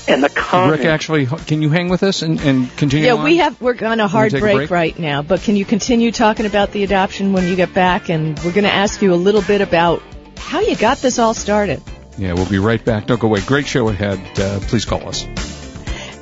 And 0.07 0.23
the 0.23 0.29
comment. 0.29 0.79
Rick, 0.79 0.87
actually, 0.87 1.27
can 1.27 1.61
you 1.61 1.69
hang 1.69 1.89
with 1.89 2.01
us 2.01 2.23
and, 2.23 2.39
and 2.41 2.75
continue? 2.75 3.05
Yeah, 3.05 3.13
on? 3.13 3.23
we 3.23 3.37
have. 3.37 3.61
We're 3.61 3.77
on 3.85 3.99
a 3.99 4.07
hard 4.07 4.31
break, 4.31 4.55
break, 4.55 4.71
right 4.71 4.97
now, 4.97 5.21
but 5.21 5.41
can 5.41 5.55
you 5.55 5.63
continue 5.63 6.11
talking 6.11 6.47
about 6.47 6.71
the 6.71 6.83
adoption 6.83 7.33
when 7.33 7.47
you 7.47 7.55
get 7.55 7.73
back? 7.73 8.09
And 8.09 8.37
we're 8.39 8.51
going 8.51 8.63
to 8.63 8.73
ask 8.73 9.01
you 9.01 9.13
a 9.13 9.15
little 9.15 9.43
bit 9.43 9.61
about 9.61 10.01
how 10.37 10.59
you 10.59 10.75
got 10.75 10.97
this 10.97 11.19
all 11.19 11.35
started. 11.35 11.81
Yeah, 12.17 12.33
we'll 12.33 12.49
be 12.49 12.59
right 12.59 12.83
back. 12.83 13.05
Don't 13.05 13.19
go 13.19 13.27
away. 13.27 13.41
Great 13.41 13.67
show 13.67 13.87
ahead. 13.89 14.19
Uh, 14.39 14.59
please 14.61 14.85
call 14.85 15.07
us. 15.07 15.25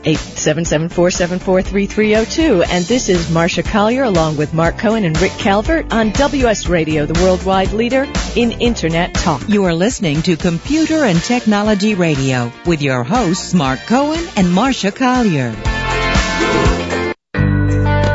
877-474-3302. 0.03 2.65
And 2.69 2.86
this 2.86 3.10
is 3.10 3.25
Marsha 3.27 3.65
Collier 3.65 4.03
along 4.03 4.38
with 4.38 4.53
Mark 4.53 4.77
Cohen 4.77 5.03
and 5.05 5.19
Rick 5.22 5.33
Calvert 5.33 5.91
on 5.91 6.12
WS 6.12 6.67
Radio, 6.67 7.05
the 7.05 7.22
worldwide 7.22 7.74
leader 7.74 8.07
in 8.36 8.53
Internet 8.53 9.13
talk. 9.13 9.43
You 9.48 9.65
are 9.65 9.74
listening 9.74 10.22
to 10.24 10.38
Computer 10.38 11.03
and 11.03 11.22
Technology 11.22 11.95
Radio 11.95 12.51
with 12.65 12.81
your 12.81 13.03
hosts 13.03 13.53
Mark 13.53 13.81
Cohen 13.81 14.24
and 14.36 14.48
Marsha 14.48 14.95
Collier. 14.95 15.53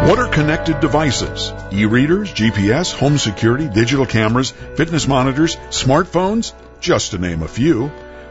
What 0.08 0.18
are 0.18 0.28
connected 0.28 0.80
devices? 0.80 1.52
E-readers, 1.70 2.32
GPS, 2.32 2.94
home 2.94 3.18
security, 3.18 3.68
digital 3.68 4.06
cameras, 4.06 4.52
fitness 4.74 5.06
monitors, 5.06 5.56
smartphones? 5.68 6.54
Just 6.80 7.10
to 7.10 7.18
name 7.18 7.42
a 7.42 7.48
few. 7.48 7.88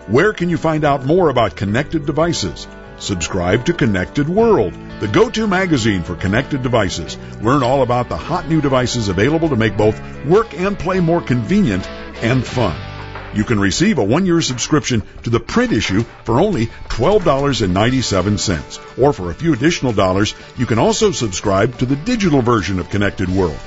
Where 0.07 0.33
can 0.33 0.49
you 0.49 0.57
find 0.57 0.83
out 0.83 1.05
more 1.05 1.29
about 1.29 1.55
connected 1.55 2.07
devices? 2.07 2.65
Subscribe 2.99 3.65
to 3.65 3.73
Connected 3.73 4.27
World, 4.27 4.73
the 4.99 5.07
go-to 5.07 5.45
magazine 5.45 6.01
for 6.01 6.15
connected 6.15 6.63
devices. 6.63 7.15
Learn 7.41 7.61
all 7.61 7.83
about 7.83 8.09
the 8.09 8.17
hot 8.17 8.49
new 8.49 8.59
devices 8.59 9.07
available 9.07 9.49
to 9.49 9.55
make 9.55 9.77
both 9.77 10.01
work 10.25 10.55
and 10.55 10.79
play 10.79 10.99
more 10.99 11.21
convenient 11.21 11.87
and 12.23 12.43
fun. 12.43 12.75
You 13.35 13.43
can 13.43 13.59
receive 13.59 13.99
a 13.99 14.03
one-year 14.03 14.41
subscription 14.41 15.03
to 15.23 15.29
the 15.29 15.39
print 15.39 15.73
issue 15.73 16.05
for 16.23 16.39
only 16.39 16.67
$12.97. 16.89 18.99
Or 18.99 19.13
for 19.13 19.29
a 19.29 19.35
few 19.35 19.53
additional 19.53 19.93
dollars, 19.93 20.33
you 20.57 20.65
can 20.65 20.79
also 20.79 21.11
subscribe 21.11 21.77
to 21.77 21.85
the 21.85 21.95
digital 21.95 22.41
version 22.41 22.79
of 22.79 22.89
Connected 22.89 23.29
World. 23.29 23.59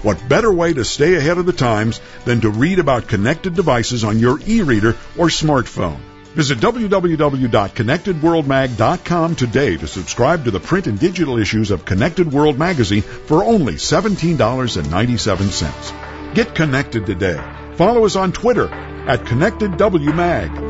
What 0.00 0.30
better 0.30 0.50
way 0.50 0.72
to 0.72 0.86
stay 0.86 1.16
ahead 1.16 1.36
of 1.36 1.44
the 1.44 1.52
times 1.52 2.00
than 2.24 2.40
to 2.40 2.48
read 2.48 2.78
about 2.78 3.06
connected 3.06 3.54
devices 3.54 4.02
on 4.02 4.18
your 4.18 4.40
e-reader 4.46 4.96
or 5.18 5.26
smartphone? 5.26 6.00
Visit 6.34 6.58
www.connectedworldmag.com 6.58 9.34
today 9.34 9.76
to 9.76 9.86
subscribe 9.86 10.44
to 10.44 10.50
the 10.50 10.60
print 10.60 10.86
and 10.86 10.98
digital 10.98 11.38
issues 11.38 11.70
of 11.70 11.84
Connected 11.84 12.32
World 12.32 12.58
magazine 12.58 13.02
for 13.02 13.42
only 13.42 13.74
$17.97. 13.74 16.34
Get 16.34 16.54
connected 16.54 17.06
today. 17.06 17.40
Follow 17.74 18.04
us 18.04 18.16
on 18.16 18.32
Twitter 18.32 18.68
at 19.08 19.20
ConnectedWMag. 19.20 20.67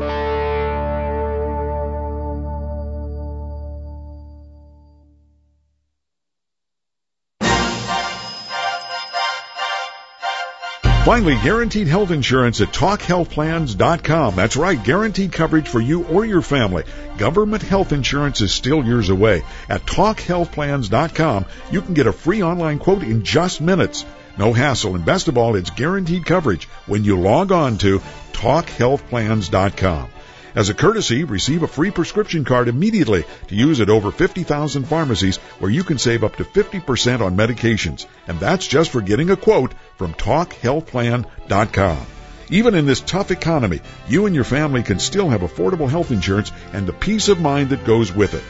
Finally, 11.09 11.39
guaranteed 11.41 11.87
health 11.87 12.11
insurance 12.11 12.61
at 12.61 12.67
talkhealthplans.com. 12.67 14.35
That's 14.35 14.55
right, 14.55 14.83
guaranteed 14.83 15.31
coverage 15.31 15.67
for 15.67 15.79
you 15.79 16.05
or 16.05 16.23
your 16.23 16.43
family. 16.43 16.83
Government 17.17 17.63
health 17.63 17.93
insurance 17.93 18.41
is 18.41 18.51
still 18.51 18.85
years 18.85 19.09
away. 19.09 19.43
At 19.69 19.87
talkhealthplans.com, 19.87 21.45
you 21.71 21.81
can 21.81 21.95
get 21.95 22.05
a 22.05 22.13
free 22.13 22.43
online 22.43 22.77
quote 22.77 23.01
in 23.01 23.23
just 23.23 23.59
minutes. 23.59 24.05
No 24.37 24.53
hassle, 24.53 24.93
and 24.93 25.03
best 25.03 25.27
of 25.27 25.35
all, 25.35 25.55
it's 25.55 25.71
guaranteed 25.71 26.27
coverage 26.27 26.65
when 26.85 27.03
you 27.03 27.19
log 27.19 27.51
on 27.51 27.79
to 27.79 28.03
talkhealthplans.com. 28.33 30.09
As 30.55 30.69
a 30.69 30.73
courtesy, 30.73 31.23
receive 31.23 31.61
a 31.61 31.67
free 31.67 31.91
prescription 31.91 32.43
card 32.43 32.67
immediately 32.67 33.23
to 33.47 33.55
use 33.55 33.79
at 33.81 33.89
over 33.89 34.11
50,000 34.11 34.83
pharmacies 34.85 35.37
where 35.59 35.69
you 35.69 35.83
can 35.83 35.99
save 35.99 36.23
up 36.23 36.35
to 36.37 36.43
50% 36.43 37.21
on 37.21 37.37
medications. 37.37 38.07
And 38.27 38.39
that's 38.39 38.67
just 38.67 38.89
for 38.89 39.01
getting 39.01 39.29
a 39.29 39.37
quote 39.37 39.73
from 39.97 40.13
TalkHealthPlan.com. 40.15 42.05
Even 42.49 42.73
in 42.73 42.87
this 42.87 43.01
tough 43.01 43.29
economy, 43.29 43.79
you 44.07 44.25
and 44.25 44.33
your 44.33 44.43
family 44.43 44.81
can 44.81 44.97
still 44.97 45.29
have 45.29 45.41
affordable 45.41 45.89
health 45.89 46.09
insurance 46.09 46.51
and 46.73 46.87
the 46.87 46.93
peace 46.93 47.27
of 47.27 47.39
mind 47.39 47.69
that 47.69 47.85
goes 47.85 48.11
with 48.11 48.33
it. 48.33 48.43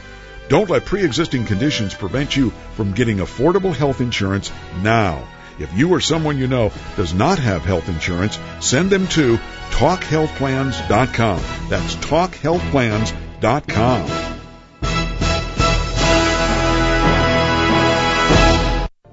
Don't 0.48 0.70
let 0.70 0.86
pre-existing 0.86 1.44
conditions 1.44 1.94
prevent 1.94 2.34
you 2.34 2.50
from 2.76 2.92
getting 2.92 3.18
affordable 3.18 3.74
health 3.74 4.00
insurance 4.00 4.50
now. 4.82 5.22
If 5.60 5.76
you 5.76 5.90
or 5.90 6.00
someone 6.00 6.38
you 6.38 6.46
know 6.46 6.72
does 6.96 7.12
not 7.12 7.38
have 7.38 7.60
health 7.62 7.90
insurance, 7.90 8.38
send 8.60 8.88
them 8.90 9.06
to 9.08 9.36
talkhealthplans.com. 9.70 11.42
That's 11.68 11.96
talkhealthplans.com. 11.96 14.39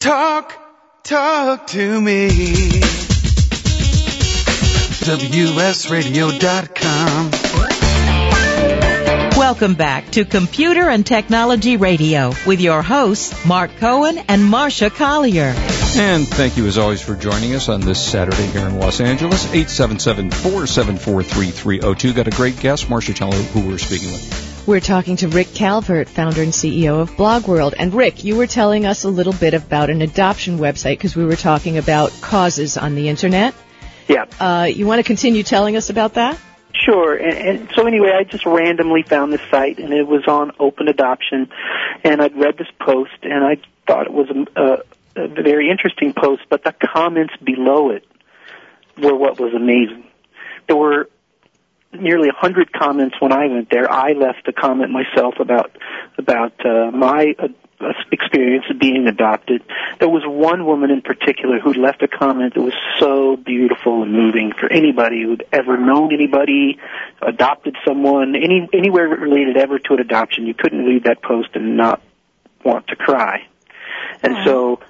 Talk, 0.00 0.52
talk 1.04 1.66
to 1.68 2.00
me. 2.00 2.28
WSRadio.com. 5.06 7.30
Welcome 9.38 9.74
back 9.74 10.10
to 10.12 10.24
Computer 10.24 10.88
and 10.88 11.04
Technology 11.06 11.76
Radio 11.76 12.32
with 12.46 12.60
your 12.60 12.82
hosts, 12.82 13.44
Mark 13.46 13.70
Cohen 13.76 14.18
and 14.28 14.42
Marsha 14.42 14.90
Collier. 14.90 15.54
And 15.98 16.26
thank 16.28 16.56
you 16.56 16.66
as 16.66 16.78
always 16.78 17.00
for 17.00 17.14
joining 17.14 17.54
us 17.54 17.68
on 17.68 17.80
this 17.80 18.04
Saturday 18.04 18.46
here 18.48 18.66
in 18.66 18.78
Los 18.78 19.00
Angeles. 19.00 19.46
877-474-3302. 19.46 22.14
Got 22.14 22.28
a 22.28 22.32
great 22.32 22.58
guest. 22.60 22.88
Marsha, 22.88 23.14
tell 23.14 23.32
who 23.32 23.66
we're 23.66 23.78
speaking 23.78 24.12
with. 24.12 24.45
We're 24.66 24.80
talking 24.80 25.14
to 25.18 25.28
Rick 25.28 25.54
Calvert, 25.54 26.08
founder 26.08 26.42
and 26.42 26.50
CEO 26.50 27.00
of 27.00 27.16
Blog 27.16 27.46
World. 27.46 27.76
And 27.78 27.94
Rick, 27.94 28.24
you 28.24 28.34
were 28.34 28.48
telling 28.48 28.84
us 28.84 29.04
a 29.04 29.08
little 29.08 29.32
bit 29.32 29.54
about 29.54 29.90
an 29.90 30.02
adoption 30.02 30.58
website 30.58 30.94
because 30.94 31.14
we 31.14 31.24
were 31.24 31.36
talking 31.36 31.78
about 31.78 32.10
causes 32.20 32.76
on 32.76 32.96
the 32.96 33.08
internet. 33.08 33.54
Yeah. 34.08 34.24
Uh, 34.40 34.64
you 34.64 34.84
want 34.84 34.98
to 34.98 35.04
continue 35.04 35.44
telling 35.44 35.76
us 35.76 35.88
about 35.88 36.14
that? 36.14 36.36
Sure. 36.74 37.14
And, 37.14 37.60
and 37.60 37.70
so 37.76 37.86
anyway, 37.86 38.10
I 38.18 38.24
just 38.24 38.44
randomly 38.44 39.04
found 39.04 39.32
this 39.32 39.40
site, 39.52 39.78
and 39.78 39.92
it 39.92 40.04
was 40.04 40.26
on 40.26 40.50
open 40.58 40.88
adoption, 40.88 41.48
and 42.02 42.20
I'd 42.20 42.36
read 42.36 42.58
this 42.58 42.66
post, 42.80 43.18
and 43.22 43.44
I 43.44 43.58
thought 43.86 44.06
it 44.06 44.12
was 44.12 44.28
a, 44.30 44.60
a, 44.60 45.22
a 45.22 45.28
very 45.28 45.70
interesting 45.70 46.12
post, 46.12 46.42
but 46.50 46.64
the 46.64 46.72
comments 46.72 47.34
below 47.40 47.90
it 47.90 48.04
were 48.98 49.14
what 49.14 49.38
was 49.38 49.54
amazing. 49.54 50.08
There 50.66 50.76
were 50.76 51.08
nearly 52.00 52.28
a 52.28 52.32
hundred 52.32 52.72
comments 52.72 53.16
when 53.20 53.32
I 53.32 53.46
went 53.46 53.70
there. 53.70 53.90
I 53.90 54.12
left 54.12 54.46
a 54.48 54.52
comment 54.52 54.90
myself 54.90 55.34
about 55.40 55.70
about 56.18 56.54
uh, 56.64 56.90
my 56.90 57.34
uh, 57.38 57.48
experience 58.10 58.64
of 58.70 58.78
being 58.78 59.06
adopted. 59.06 59.62
There 59.98 60.08
was 60.08 60.22
one 60.24 60.64
woman 60.64 60.90
in 60.90 61.02
particular 61.02 61.58
who 61.58 61.74
left 61.74 62.02
a 62.02 62.08
comment 62.08 62.54
that 62.54 62.60
was 62.60 62.74
so 62.98 63.36
beautiful 63.36 64.02
and 64.02 64.12
moving 64.12 64.52
for 64.58 64.70
anybody 64.72 65.22
who'd 65.22 65.44
ever 65.52 65.76
known 65.76 66.12
anybody, 66.12 66.78
adopted 67.20 67.76
someone, 67.86 68.34
any 68.34 68.68
anywhere 68.72 69.08
related 69.08 69.56
ever 69.56 69.78
to 69.78 69.94
an 69.94 70.00
adoption. 70.00 70.46
You 70.46 70.54
couldn't 70.54 70.84
read 70.84 71.04
that 71.04 71.22
post 71.22 71.50
and 71.54 71.76
not 71.76 72.02
want 72.64 72.88
to 72.88 72.96
cry. 72.96 73.46
And 74.22 74.36
so, 74.44 74.80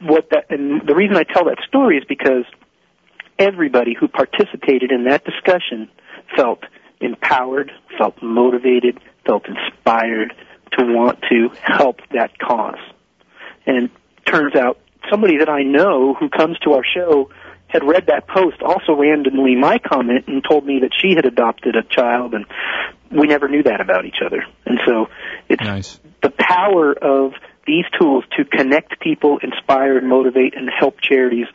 what 0.00 0.30
that 0.30 0.50
and 0.50 0.86
the 0.86 0.94
reason 0.94 1.16
I 1.16 1.24
tell 1.24 1.44
that 1.46 1.58
story 1.66 1.98
is 1.98 2.04
because 2.04 2.44
everybody 3.38 3.94
who 3.98 4.08
participated 4.08 4.90
in 4.90 5.04
that 5.04 5.24
discussion 5.24 5.90
felt 6.36 6.60
empowered, 7.00 7.70
felt 7.98 8.22
motivated, 8.22 8.98
felt 9.26 9.44
inspired 9.46 10.32
to 10.72 10.84
want 10.84 11.20
to 11.30 11.50
help 11.60 12.00
that 12.12 12.38
cause. 12.38 12.78
And 13.66 13.90
turns 14.24 14.54
out 14.54 14.78
somebody 15.10 15.38
that 15.38 15.48
I 15.48 15.62
know 15.62 16.14
who 16.14 16.28
comes 16.28 16.58
to 16.60 16.72
our 16.72 16.84
show 16.84 17.30
had 17.68 17.82
read 17.84 18.06
that 18.06 18.28
post, 18.28 18.62
also 18.62 18.92
randomly 18.94 19.56
my 19.56 19.78
comment, 19.78 20.26
and 20.28 20.42
told 20.48 20.64
me 20.64 20.80
that 20.80 20.90
she 21.00 21.14
had 21.14 21.26
adopted 21.26 21.74
a 21.76 21.82
child, 21.82 22.34
and 22.34 22.46
we 23.10 23.26
never 23.26 23.48
knew 23.48 23.62
that 23.64 23.80
about 23.80 24.04
each 24.04 24.20
other. 24.24 24.44
And 24.64 24.78
so 24.86 25.06
it's 25.48 25.62
Nice. 25.62 26.00
the 26.22 26.30
power 26.30 26.92
of 26.92 27.32
these 27.66 27.84
tools 27.98 28.24
to 28.36 28.44
connect 28.44 29.00
people, 29.00 29.38
inspire, 29.38 29.98
and 29.98 30.08
motivate, 30.08 30.56
and 30.56 30.70
help 30.70 31.00
charities 31.00 31.46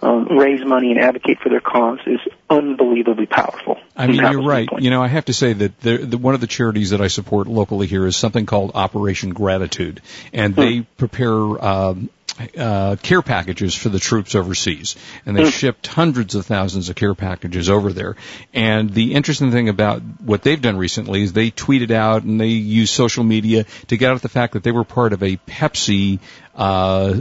um, 0.00 0.26
raise 0.38 0.64
money 0.64 0.90
and 0.90 1.00
advocate 1.00 1.38
for 1.40 1.48
their 1.48 1.60
cause 1.60 1.98
is 2.06 2.20
unbelievably 2.48 3.26
powerful. 3.26 3.78
I 3.96 4.06
mean, 4.06 4.16
you're 4.16 4.42
right. 4.42 4.68
You 4.78 4.90
know, 4.90 5.02
I 5.02 5.08
have 5.08 5.26
to 5.26 5.32
say 5.32 5.52
that 5.52 5.80
the, 5.80 5.98
the, 5.98 6.18
one 6.18 6.34
of 6.34 6.40
the 6.40 6.46
charities 6.46 6.90
that 6.90 7.00
I 7.00 7.08
support 7.08 7.46
locally 7.46 7.86
here 7.86 8.06
is 8.06 8.16
something 8.16 8.46
called 8.46 8.72
Operation 8.74 9.30
Gratitude, 9.30 10.00
and 10.32 10.54
they 10.54 10.82
prepare 10.96 11.64
um, 11.64 12.10
uh, 12.56 12.96
care 13.02 13.22
packages 13.22 13.74
for 13.74 13.88
the 13.88 13.98
troops 13.98 14.34
overseas, 14.34 14.96
and 15.26 15.36
they 15.36 15.50
shipped 15.50 15.86
hundreds 15.86 16.34
of 16.34 16.46
thousands 16.46 16.88
of 16.88 16.96
care 16.96 17.14
packages 17.14 17.68
over 17.68 17.92
there. 17.92 18.16
And 18.54 18.90
the 18.90 19.14
interesting 19.14 19.50
thing 19.50 19.68
about 19.68 20.02
what 20.20 20.42
they've 20.42 20.60
done 20.60 20.76
recently 20.76 21.22
is 21.22 21.32
they 21.32 21.50
tweeted 21.50 21.90
out 21.90 22.22
and 22.22 22.40
they 22.40 22.46
used 22.48 22.94
social 22.94 23.24
media 23.24 23.64
to 23.88 23.96
get 23.96 24.10
out 24.12 24.22
the 24.22 24.28
fact 24.28 24.52
that 24.54 24.62
they 24.62 24.72
were 24.72 24.84
part 24.84 25.12
of 25.12 25.22
a 25.22 25.36
Pepsi. 25.36 26.20
Uh, 26.54 27.14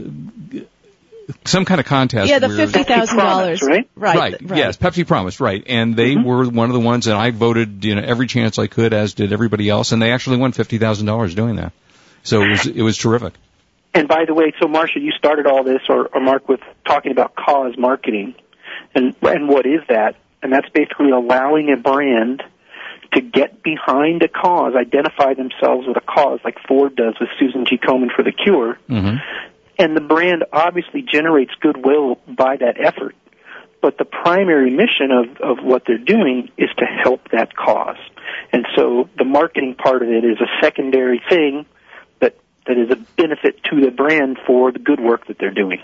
some 1.44 1.66
kind 1.66 1.80
of 1.82 1.86
contest. 1.86 2.30
Yeah, 2.30 2.40
the 2.40 2.48
where- 2.48 2.58
fifty 2.68 2.84
thousand 2.84 3.18
dollars. 3.18 3.60
Promise, 3.60 3.64
right? 3.64 3.90
Right. 4.16 4.42
Right. 4.42 4.58
Yes, 4.58 4.78
Pepsi 4.78 5.06
promised. 5.06 5.40
Right, 5.42 5.64
and 5.68 5.96
they 5.96 6.16
Mm-hmm. 6.16 6.24
were 6.28 6.48
one 6.48 6.70
of 6.70 6.74
the 6.74 6.80
ones, 6.80 7.08
and 7.08 7.18
I 7.18 7.32
voted, 7.32 7.84
you 7.84 7.96
know, 7.96 8.02
every 8.02 8.28
chance 8.28 8.58
I 8.58 8.68
could, 8.68 8.94
as 8.94 9.14
did 9.14 9.34
everybody 9.34 9.68
else, 9.70 9.92
and 9.92 10.02
they 10.02 10.12
actually 10.14 10.38
won 10.38 10.54
fifty 10.54 10.78
thousand 10.78 11.06
dollars 11.06 11.36
doing 11.36 11.58
that. 11.58 11.74
So 12.24 12.42
it 12.44 12.50
was 12.50 12.66
it 12.68 12.82
was 12.82 12.98
terrific. 12.98 13.34
And 13.98 14.08
by 14.08 14.26
the 14.26 14.34
way, 14.36 14.54
so 14.62 14.68
Marsha, 14.68 15.02
you 15.02 15.12
started 15.18 15.48
all 15.48 15.64
this, 15.64 15.82
or, 15.90 16.08
or 16.14 16.22
Mark, 16.22 16.48
with 16.48 16.60
talking 16.86 17.12
about 17.12 17.36
cause 17.36 17.74
marketing, 17.80 18.36
and 18.94 19.16
and 19.24 19.50
what 19.50 19.66
is 19.66 19.82
that? 19.90 20.16
And 20.44 20.54
that's 20.54 20.70
basically 20.70 21.10
allowing 21.10 21.74
a 21.74 21.78
brand 21.78 22.44
to 23.14 23.22
get 23.22 23.64
behind 23.64 24.22
a 24.22 24.28
cause, 24.28 24.74
identify 24.76 25.34
themselves 25.34 25.88
with 25.88 25.98
a 25.98 26.02
cause, 26.02 26.40
like 26.44 26.58
Ford 26.68 26.96
does 26.96 27.16
with 27.20 27.30
Susan 27.40 27.66
G. 27.66 27.80
Komen 27.80 28.14
for 28.16 28.24
the 28.24 28.32
Cure, 28.32 28.78
hmm 28.88 29.16
and 29.80 29.96
the 29.96 30.02
brand 30.02 30.44
obviously 30.52 31.04
generates 31.04 31.52
goodwill 31.60 32.20
by 32.28 32.58
that 32.58 32.78
effort. 32.80 33.16
But 33.80 34.00
the 34.00 34.06
primary 34.06 34.72
mission 34.72 35.12
of, 35.12 35.38
of 35.38 35.64
what 35.64 35.84
they're 35.86 36.00
doing 36.00 36.50
is 36.58 36.70
to 36.80 36.86
help 36.86 37.30
that 37.32 37.56
cause. 37.56 37.98
And 38.52 38.66
so 38.76 39.08
the 39.20 39.24
marketing 39.24 39.76
part 39.76 40.02
of 40.02 40.10
it 40.10 40.26
is 40.26 40.38
a 40.42 40.66
secondary 40.66 41.22
thing 41.30 41.68
that, 42.68 42.76
that 42.76 42.78
is 42.78 42.92
a 42.92 42.96
benefit 43.22 43.64
to 43.66 43.82
the 43.82 43.92
brand 43.92 44.38
for 44.46 44.72
the 44.72 44.80
good 44.80 45.00
work 45.00 45.28
that 45.28 45.38
they're 45.40 45.54
doing. 45.54 45.82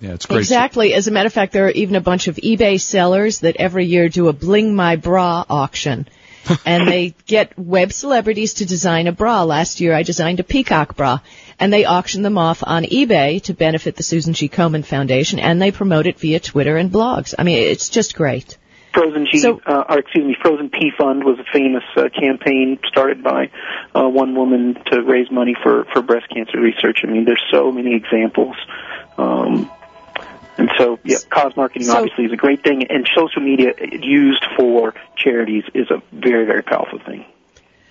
Yeah, 0.00 0.14
it's 0.14 0.26
great. 0.26 0.38
Exactly. 0.38 0.94
As 0.94 1.06
a 1.06 1.12
matter 1.12 1.28
of 1.28 1.32
fact, 1.32 1.52
there 1.52 1.66
are 1.66 1.70
even 1.70 1.94
a 1.94 2.00
bunch 2.00 2.26
of 2.26 2.36
eBay 2.36 2.80
sellers 2.80 3.40
that 3.40 3.56
every 3.56 3.86
year 3.86 4.08
do 4.08 4.28
a 4.28 4.32
Bling 4.32 4.74
My 4.74 4.96
Bra 4.96 5.44
auction. 5.48 6.08
and 6.66 6.88
they 6.88 7.14
get 7.26 7.56
web 7.56 7.92
celebrities 7.92 8.54
to 8.54 8.66
design 8.66 9.06
a 9.06 9.12
bra. 9.12 9.44
Last 9.44 9.80
year 9.80 9.94
I 9.94 10.02
designed 10.02 10.40
a 10.40 10.44
peacock 10.44 10.96
bra. 10.96 11.20
And 11.60 11.72
they 11.72 11.84
auction 11.84 12.22
them 12.22 12.36
off 12.36 12.64
on 12.66 12.82
eBay 12.82 13.40
to 13.44 13.54
benefit 13.54 13.94
the 13.94 14.02
Susan 14.02 14.32
G. 14.32 14.48
Komen 14.48 14.84
Foundation 14.84 15.38
and 15.38 15.62
they 15.62 15.70
promote 15.70 16.08
it 16.08 16.18
via 16.18 16.40
Twitter 16.40 16.76
and 16.76 16.90
blogs. 16.90 17.34
I 17.38 17.44
mean, 17.44 17.58
it's 17.58 17.88
just 17.88 18.16
great. 18.16 18.58
Frozen 18.92 19.26
G, 19.26 19.38
So- 19.38 19.60
uh, 19.66 19.84
or 19.88 19.98
excuse 19.98 20.24
me, 20.24 20.36
Frozen 20.40 20.70
Pea 20.70 20.92
Fund 20.96 21.24
was 21.24 21.38
a 21.38 21.44
famous 21.52 21.84
uh, 21.96 22.08
campaign 22.08 22.78
started 22.86 23.22
by 23.22 23.50
uh, 23.94 24.08
one 24.08 24.34
woman 24.34 24.76
to 24.92 25.02
raise 25.02 25.30
money 25.30 25.56
for 25.62 25.84
for 25.92 26.02
breast 26.02 26.28
cancer 26.28 26.60
research. 26.60 27.00
I 27.04 27.06
mean, 27.06 27.24
there's 27.24 27.42
so 27.50 27.72
many 27.72 27.94
examples. 27.94 28.56
Um, 29.18 29.70
and 30.58 30.70
so, 30.76 30.98
yeah, 31.02 31.16
cause 31.30 31.56
marketing 31.56 31.88
So- 31.88 31.96
obviously 31.96 32.26
is 32.26 32.32
a 32.32 32.36
great 32.36 32.62
thing, 32.62 32.86
and 32.90 33.08
social 33.16 33.40
media 33.42 33.72
used 33.80 34.44
for 34.56 34.94
charities 35.16 35.64
is 35.74 35.90
a 35.90 36.02
very, 36.12 36.44
very 36.44 36.62
powerful 36.62 36.98
thing. 36.98 37.24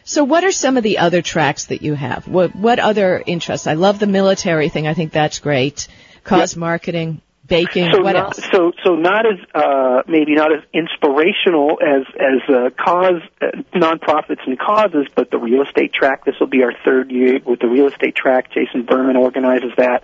So 0.04 0.24
what 0.24 0.44
are 0.44 0.52
some 0.52 0.78
of 0.78 0.84
the 0.84 0.98
other 0.98 1.22
tracks 1.22 1.66
that 1.66 1.82
you 1.82 1.94
have? 1.94 2.28
What, 2.28 2.56
what 2.56 2.80
other 2.80 3.22
interests? 3.26 3.68
I 3.68 3.74
love 3.74 4.00
the 4.00 4.08
military 4.08 4.70
thing. 4.70 4.88
I 4.88 4.94
think 4.94 5.12
that's 5.12 5.40
great. 5.40 5.88
Cause 6.24 6.56
marketing, 6.56 7.22
baking, 7.46 7.92
So 7.94 8.02
what 8.02 8.14
not, 8.14 8.38
else? 8.38 8.50
so 8.52 8.72
so 8.84 8.96
not 8.96 9.26
as 9.26 9.40
uh, 9.54 10.04
maybe 10.08 10.36
not 10.36 10.52
as 10.54 10.64
inspirational 10.74 11.80
as 11.82 12.06
as 12.16 12.50
uh, 12.50 12.70
cause 12.78 13.22
uh, 13.42 13.48
nonprofits 13.74 14.46
and 14.46 14.58
causes, 14.60 15.08
but 15.16 15.32
the 15.32 15.38
real 15.38 15.64
estate 15.64 15.94
track. 15.94 16.26
This 16.26 16.36
will 16.40 16.48
be 16.48 16.64
our 16.64 16.74
third 16.86 17.12
year 17.12 17.40
with 17.46 17.60
the 17.60 17.68
real 17.68 17.88
estate 17.88 18.16
track. 18.16 18.52
Jason 18.54 18.86
Berman 18.86 19.16
organizes 19.16 19.72
that. 19.78 20.04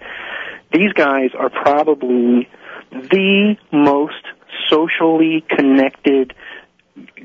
These 0.72 0.94
guys 0.94 1.30
are 1.38 1.50
probably 1.50 2.50
the 2.92 3.56
most 3.72 4.24
socially 4.70 5.46
connected 5.50 6.34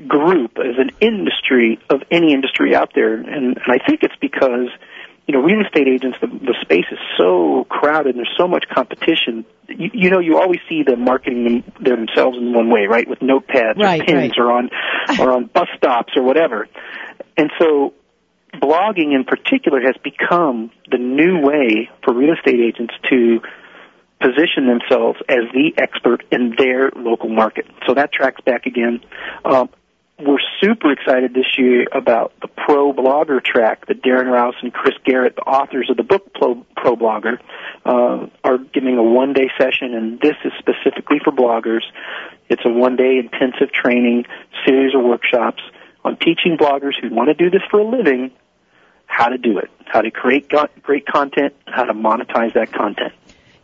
group 0.07 0.57
as 0.57 0.77
an 0.77 0.91
industry 1.01 1.79
of 1.89 2.01
any 2.11 2.33
industry 2.33 2.75
out 2.75 2.91
there, 2.93 3.15
and, 3.15 3.27
and 3.27 3.59
I 3.65 3.79
think 3.85 4.03
it's 4.03 4.15
because 4.21 4.69
you 5.27 5.33
know 5.33 5.41
real 5.41 5.61
estate 5.61 5.87
agents 5.87 6.17
the, 6.21 6.27
the 6.27 6.55
space 6.61 6.85
is 6.91 6.99
so 7.17 7.65
crowded 7.69 8.15
and 8.15 8.17
there's 8.17 8.35
so 8.37 8.47
much 8.47 8.65
competition. 8.73 9.45
You, 9.67 9.89
you 9.93 10.09
know, 10.09 10.19
you 10.19 10.37
always 10.37 10.59
see 10.67 10.83
them 10.83 11.05
marketing 11.05 11.43
them, 11.43 11.73
themselves 11.81 12.37
in 12.37 12.53
one 12.53 12.69
way, 12.69 12.85
right, 12.87 13.07
with 13.07 13.19
notepads 13.19 13.77
Right, 13.77 14.01
or 14.01 14.05
pins 14.05 14.33
right. 14.37 14.37
or 14.37 14.51
on 14.51 14.69
or 15.19 15.31
on 15.31 15.45
bus 15.45 15.67
stops 15.77 16.13
or 16.15 16.23
whatever, 16.23 16.67
and 17.37 17.51
so 17.59 17.93
blogging 18.53 19.15
in 19.15 19.23
particular 19.23 19.79
has 19.81 19.95
become 20.03 20.71
the 20.91 20.97
new 20.97 21.39
way 21.39 21.89
for 22.03 22.13
real 22.13 22.33
estate 22.33 22.59
agents 22.59 22.93
to 23.09 23.41
position 24.21 24.67
themselves 24.67 25.19
as 25.27 25.43
the 25.53 25.73
expert 25.77 26.23
in 26.31 26.55
their 26.57 26.91
local 26.95 27.29
market. 27.29 27.65
So 27.87 27.93
that 27.95 28.13
tracks 28.13 28.39
back 28.45 28.65
again. 28.65 29.01
Um, 29.43 29.69
we're 30.19 30.39
super 30.61 30.91
excited 30.91 31.33
this 31.33 31.57
year 31.57 31.87
about 31.91 32.33
the 32.41 32.47
Pro 32.47 32.93
Blogger 32.93 33.43
track 33.43 33.87
that 33.87 34.01
Darren 34.03 34.31
Rowse 34.31 34.55
and 34.61 34.71
Chris 34.71 34.95
Garrett, 35.03 35.35
the 35.35 35.41
authors 35.41 35.89
of 35.89 35.97
the 35.97 36.03
book 36.03 36.33
Pro, 36.33 36.65
Pro 36.75 36.95
Blogger, 36.95 37.39
uh, 37.85 38.27
are 38.43 38.57
giving 38.57 38.97
a 38.97 39.03
one-day 39.03 39.49
session, 39.57 39.93
and 39.93 40.19
this 40.19 40.35
is 40.45 40.51
specifically 40.59 41.17
for 41.23 41.31
bloggers. 41.31 41.81
It's 42.49 42.61
a 42.65 42.69
one-day 42.69 43.17
intensive 43.17 43.71
training 43.71 44.25
series 44.65 44.93
of 44.95 45.03
workshops 45.03 45.61
on 46.03 46.17
teaching 46.17 46.57
bloggers 46.57 46.93
who 47.01 47.13
want 47.13 47.29
to 47.29 47.33
do 47.33 47.49
this 47.49 47.63
for 47.69 47.79
a 47.79 47.85
living 47.85 48.31
how 49.05 49.29
to 49.29 49.37
do 49.37 49.59
it, 49.59 49.69
how 49.85 50.01
to 50.01 50.09
create 50.09 50.51
great 50.81 51.05
content, 51.05 51.53
how 51.67 51.83
to 51.83 51.93
monetize 51.93 52.53
that 52.53 52.71
content. 52.71 53.13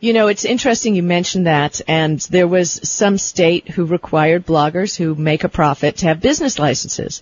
You 0.02 0.14
know, 0.14 0.28
it's 0.28 0.46
interesting 0.46 0.96
you 0.96 1.04
mentioned 1.04 1.48
that, 1.48 1.82
and 1.86 2.20
there 2.22 2.48
was 2.48 2.72
some 2.90 3.18
state 3.18 3.68
who 3.68 3.84
required 3.84 4.46
bloggers 4.46 4.96
who 4.96 5.14
make 5.14 5.44
a 5.44 5.50
profit 5.50 5.98
to 5.98 6.06
have 6.06 6.22
business 6.22 6.58
licenses. 6.58 7.22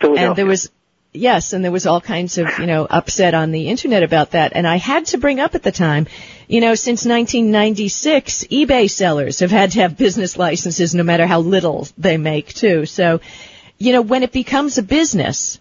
And 0.00 0.34
there 0.34 0.46
was, 0.46 0.70
yes, 1.12 1.52
and 1.52 1.62
there 1.62 1.70
was 1.70 1.86
all 1.86 2.00
kinds 2.00 2.38
of, 2.38 2.48
you 2.58 2.66
know, 2.66 2.86
upset 2.88 3.34
on 3.34 3.50
the 3.50 3.68
internet 3.68 4.02
about 4.02 4.30
that. 4.30 4.52
And 4.54 4.66
I 4.66 4.76
had 4.76 5.06
to 5.06 5.18
bring 5.18 5.38
up 5.38 5.54
at 5.54 5.62
the 5.62 5.72
time, 5.72 6.06
you 6.48 6.62
know, 6.62 6.74
since 6.74 7.04
1996, 7.04 8.44
eBay 8.44 8.90
sellers 8.90 9.40
have 9.40 9.50
had 9.50 9.72
to 9.72 9.80
have 9.80 9.98
business 9.98 10.38
licenses 10.38 10.94
no 10.94 11.02
matter 11.02 11.26
how 11.26 11.40
little 11.40 11.88
they 11.98 12.16
make 12.16 12.54
too. 12.54 12.86
So, 12.86 13.20
you 13.76 13.92
know, 13.92 14.02
when 14.02 14.22
it 14.22 14.32
becomes 14.32 14.78
a 14.78 14.82
business, 14.82 15.60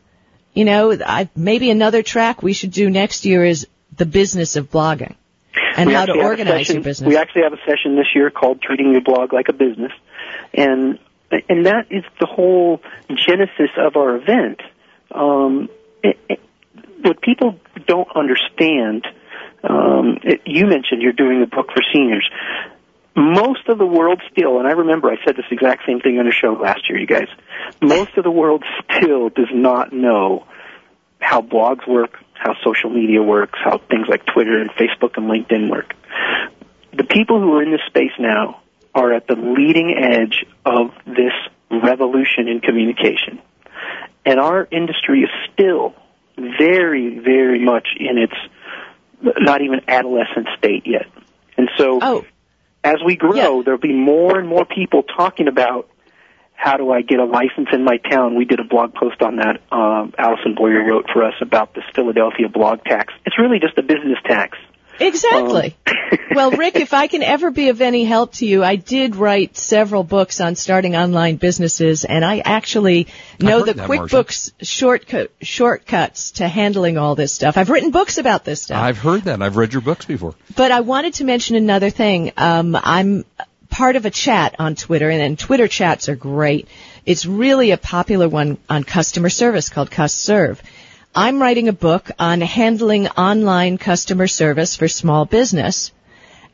you 0.53 0.63
know, 0.63 0.97
I, 1.05 1.29
maybe 1.35 1.71
another 1.71 2.03
track 2.03 2.41
we 2.41 2.53
should 2.53 2.71
do 2.71 2.89
next 2.89 3.25
year 3.25 3.43
is 3.43 3.67
the 3.97 4.05
business 4.05 4.55
of 4.55 4.71
blogging 4.71 5.15
and 5.77 5.89
we 5.89 5.95
how 5.95 6.05
to 6.05 6.13
organize 6.13 6.67
session, 6.67 6.75
your 6.75 6.83
business. 6.83 7.07
We 7.07 7.17
actually 7.17 7.43
have 7.43 7.53
a 7.53 7.61
session 7.65 7.95
this 7.95 8.07
year 8.15 8.29
called 8.29 8.61
Treating 8.61 8.91
Your 8.91 9.01
Blog 9.01 9.33
Like 9.33 9.49
a 9.49 9.53
Business, 9.53 9.91
and 10.53 10.99
and 11.49 11.65
that 11.65 11.87
is 11.89 12.03
the 12.19 12.25
whole 12.25 12.81
genesis 13.09 13.71
of 13.77 13.95
our 13.95 14.15
event. 14.15 14.61
Um, 15.11 15.69
it, 16.03 16.17
it, 16.29 16.39
what 17.01 17.21
people 17.21 17.59
don't 17.87 18.07
understand, 18.15 19.05
um, 19.63 20.19
it, 20.23 20.41
you 20.45 20.65
mentioned 20.67 21.01
you're 21.01 21.11
doing 21.13 21.41
a 21.41 21.47
book 21.47 21.67
for 21.73 21.81
seniors. 21.93 22.29
Most 23.15 23.67
of 23.67 23.77
the 23.77 23.85
world 23.85 24.21
still, 24.31 24.57
and 24.59 24.67
I 24.67 24.71
remember 24.71 25.09
I 25.09 25.17
said 25.23 25.35
this 25.35 25.45
exact 25.51 25.83
same 25.85 25.99
thing 25.99 26.17
on 26.17 26.27
a 26.27 26.31
show 26.31 26.53
last 26.53 26.89
year, 26.89 26.99
you 26.99 27.05
guys. 27.05 27.27
Most 27.81 28.17
of 28.17 28.23
the 28.23 28.31
world 28.31 28.63
still 28.91 29.29
does 29.29 29.49
not 29.53 29.93
know 29.93 30.47
how 31.23 31.41
blogs 31.41 31.87
work, 31.87 32.19
how 32.33 32.55
social 32.63 32.89
media 32.89 33.21
works, 33.21 33.57
how 33.63 33.77
things 33.89 34.07
like 34.07 34.25
Twitter 34.25 34.57
and 34.57 34.69
Facebook 34.71 35.17
and 35.17 35.29
LinkedIn 35.29 35.69
work. 35.69 35.93
The 36.91 37.05
people 37.05 37.39
who 37.39 37.53
are 37.57 37.63
in 37.63 37.71
this 37.71 37.81
space 37.87 38.11
now 38.19 38.61
are 38.93 39.13
at 39.13 39.27
the 39.27 39.35
leading 39.35 39.95
edge 39.97 40.45
of 40.65 40.91
this 41.05 41.33
revolution 41.71 42.47
in 42.47 42.59
communication. 42.59 43.39
And 44.25 44.39
our 44.39 44.67
industry 44.71 45.21
is 45.21 45.29
still 45.53 45.95
very, 46.37 47.19
very 47.19 47.59
much 47.59 47.87
in 47.99 48.17
its 48.17 48.35
not 49.21 49.61
even 49.61 49.81
adolescent 49.87 50.47
state 50.57 50.85
yet. 50.85 51.07
And 51.57 51.69
so 51.77 51.99
oh. 52.01 52.25
as 52.83 52.97
we 53.03 53.15
grow, 53.15 53.33
Yeah. 53.35 53.61
there'll 53.63 53.79
be 53.79 53.93
more 53.93 54.37
and 54.37 54.47
more 54.47 54.65
people 54.65 55.03
talking 55.03 55.47
about 55.47 55.89
how 56.63 56.77
do 56.77 56.91
I 56.91 57.01
get 57.01 57.19
a 57.19 57.25
license 57.25 57.67
in 57.73 57.83
my 57.83 57.97
town? 57.97 58.35
We 58.35 58.45
did 58.45 58.61
a 58.61 58.63
blog 58.63 58.93
post 58.93 59.21
on 59.21 59.35
that. 59.35 59.59
Um, 59.69 60.13
Allison 60.17 60.55
Boyer 60.55 60.85
wrote 60.85 61.07
for 61.11 61.25
us 61.25 61.33
about 61.41 61.73
this 61.73 61.83
Philadelphia 61.93 62.47
blog 62.47 62.85
tax. 62.85 63.13
It's 63.25 63.37
really 63.37 63.59
just 63.59 63.77
a 63.77 63.81
business 63.81 64.17
tax. 64.25 64.57
Exactly. 64.97 65.75
Um, 65.85 65.93
well, 66.35 66.51
Rick, 66.51 66.75
if 66.75 66.93
I 66.93 67.07
can 67.07 67.23
ever 67.23 67.51
be 67.51 67.69
of 67.69 67.81
any 67.81 68.05
help 68.05 68.33
to 68.35 68.45
you, 68.45 68.63
I 68.63 68.75
did 68.75 69.15
write 69.15 69.57
several 69.57 70.03
books 70.03 70.39
on 70.39 70.55
starting 70.55 70.95
online 70.95 71.35
businesses, 71.37 72.05
and 72.05 72.23
I 72.23 72.39
actually 72.39 73.07
know 73.39 73.65
the 73.65 73.73
QuickBooks 73.73 74.53
shortcut, 74.61 75.31
shortcuts 75.41 76.31
to 76.31 76.47
handling 76.47 76.97
all 76.97 77.15
this 77.15 77.33
stuff. 77.33 77.57
I've 77.57 77.69
written 77.69 77.91
books 77.91 78.17
about 78.17 78.45
this 78.45 78.61
stuff. 78.61 78.81
I've 78.81 78.97
heard 78.97 79.23
that. 79.23 79.41
I've 79.41 79.57
read 79.57 79.73
your 79.73 79.81
books 79.81 80.05
before. 80.05 80.35
But 80.55 80.71
I 80.71 80.81
wanted 80.81 81.15
to 81.15 81.23
mention 81.23 81.55
another 81.55 81.89
thing. 81.89 82.31
Um, 82.37 82.77
I'm 82.81 83.25
part 83.73 83.95
of 83.95 84.05
a 84.05 84.09
chat 84.11 84.55
on 84.59 84.75
Twitter, 84.75 85.09
and, 85.09 85.21
and 85.21 85.37
Twitter 85.37 85.67
chats 85.67 86.07
are 86.07 86.15
great. 86.15 86.67
It's 87.05 87.25
really 87.25 87.71
a 87.71 87.77
popular 87.77 88.29
one 88.29 88.57
on 88.69 88.83
customer 88.83 89.29
service 89.29 89.69
called 89.69 89.89
CustServ. 89.89 90.59
I'm 91.15 91.41
writing 91.41 91.67
a 91.67 91.73
book 91.73 92.09
on 92.19 92.41
handling 92.41 93.07
online 93.07 93.77
customer 93.77 94.27
service 94.27 94.75
for 94.75 94.87
small 94.87 95.25
business. 95.25 95.91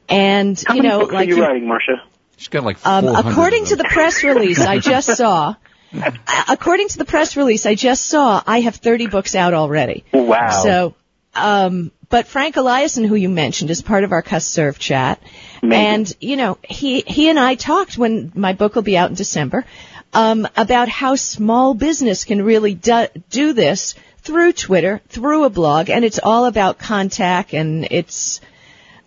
And, 0.08 0.62
How 0.66 0.76
you 0.76 0.82
many 0.82 0.94
know, 0.94 1.00
books 1.02 1.14
like 1.14 1.28
are 1.28 1.30
you 1.30 1.36
you- 1.38 1.44
writing, 1.44 1.64
Marsha? 1.66 2.02
She's 2.38 2.48
got 2.48 2.64
like 2.64 2.78
um, 2.88 3.06
according 3.06 3.64
of 3.64 3.70
to 3.70 3.76
the 3.76 3.84
press 3.84 4.24
release 4.24 4.62
I 4.62 4.80
just 4.80 5.18
saw, 5.18 5.56
according 6.48 6.88
to 6.88 6.98
the 6.98 7.04
press 7.04 7.36
release 7.36 7.66
I 7.66 7.76
just 7.76 8.06
saw, 8.06 8.42
I 8.48 8.62
have 8.62 8.78
30 8.78 9.08
books 9.08 9.36
out 9.36 9.54
already. 9.54 10.06
Wow. 10.14 10.50
So, 10.64 10.96
um, 11.40 11.92
but 12.10 12.28
Frank 12.28 12.56
Eliason, 12.56 13.06
who 13.08 13.16
you 13.16 13.30
mentioned, 13.30 13.70
is 13.70 13.82
part 13.82 14.04
of 14.04 14.12
our 14.12 14.24
CustServ 14.24 14.78
chat. 14.80 15.22
Amazing. 15.62 15.86
And, 15.86 16.18
you 16.20 16.36
know, 16.38 16.58
he, 16.64 17.02
he 17.02 17.30
and 17.30 17.40
I 17.40 17.56
talked 17.56 17.98
when 17.98 18.32
my 18.36 18.54
book 18.54 18.76
will 18.76 18.82
be 18.82 18.98
out 18.98 19.10
in 19.10 19.16
December, 19.16 19.66
um, 20.14 20.48
about 20.56 20.90
how 20.90 21.16
small 21.16 21.74
business 21.74 22.26
can 22.26 22.42
really 22.42 22.74
do, 22.74 23.08
do 23.30 23.54
this 23.54 23.96
through 24.22 24.54
Twitter, 24.54 25.02
through 25.10 25.44
a 25.44 25.50
blog, 25.50 25.90
and 25.90 26.04
it's 26.04 26.20
all 26.22 26.46
about 26.46 26.80
contact 26.80 27.54
and 27.54 27.88
it's, 27.92 28.42